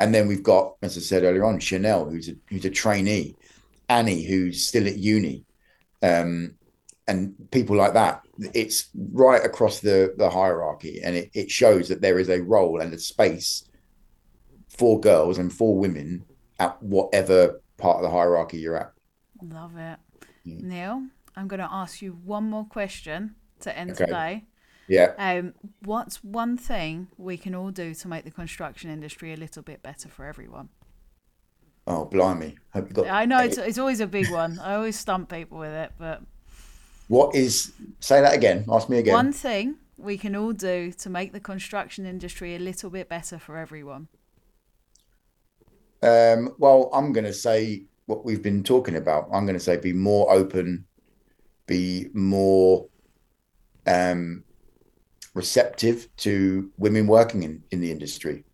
[0.00, 3.36] And then we've got, as I said earlier on, Chanel, who's a who's a trainee,
[3.88, 5.44] Annie, who's still at uni,
[6.02, 6.54] um,
[7.08, 8.22] and people like that.
[8.54, 12.80] It's right across the the hierarchy, and it, it shows that there is a role
[12.80, 13.68] and a space
[14.68, 16.24] for girls and for women
[16.58, 18.92] at whatever part of the hierarchy you're at.
[19.42, 19.98] Love it.
[20.44, 20.56] Yeah.
[20.60, 24.04] Neil, I'm going to ask you one more question to end Okay.
[24.06, 24.44] today.
[24.88, 25.12] Yeah.
[25.18, 29.62] Um, what's one thing we can all do to make the construction industry a little
[29.62, 30.68] bit better for everyone?
[31.88, 32.56] Oh, blimey!
[32.72, 33.06] Hope you got.
[33.06, 34.58] I know it's, it's always a big one.
[34.58, 36.22] I always stump people with it, but
[37.08, 37.72] What is?
[38.00, 38.64] Say that again.
[38.70, 39.14] Ask me again.
[39.14, 43.38] one thing we can all do to make the construction industry a little bit better
[43.38, 44.08] for everyone.
[46.02, 49.28] Um, well, I'm going to say what we've been talking about.
[49.32, 50.86] I'm going to say be more open,
[51.66, 52.86] be more
[53.86, 54.44] um,
[55.34, 58.44] receptive to women working in, in the industry,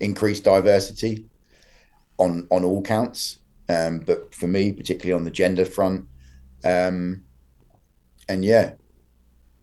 [0.00, 1.26] increase diversity.
[2.18, 3.38] on on all counts.
[3.68, 6.06] Um, but for me, particularly on the gender front,
[6.64, 7.22] um,
[8.28, 8.72] and yeah,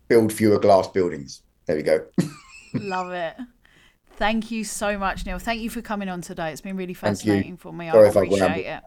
[0.08, 1.42] build fewer glass buildings.
[1.66, 2.06] There we go.
[2.74, 3.36] Love it.
[4.16, 5.38] Thank you so much, Neil.
[5.38, 6.50] Thank you for coming on today.
[6.50, 7.90] It's been really fascinating for me.
[7.90, 8.82] Sorry I appreciate it.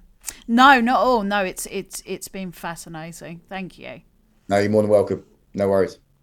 [0.48, 1.24] No, not all.
[1.24, 3.42] No, it's it's it's been fascinating.
[3.48, 4.02] Thank you.
[4.48, 5.24] No, you're more than welcome.
[5.54, 6.00] No worries.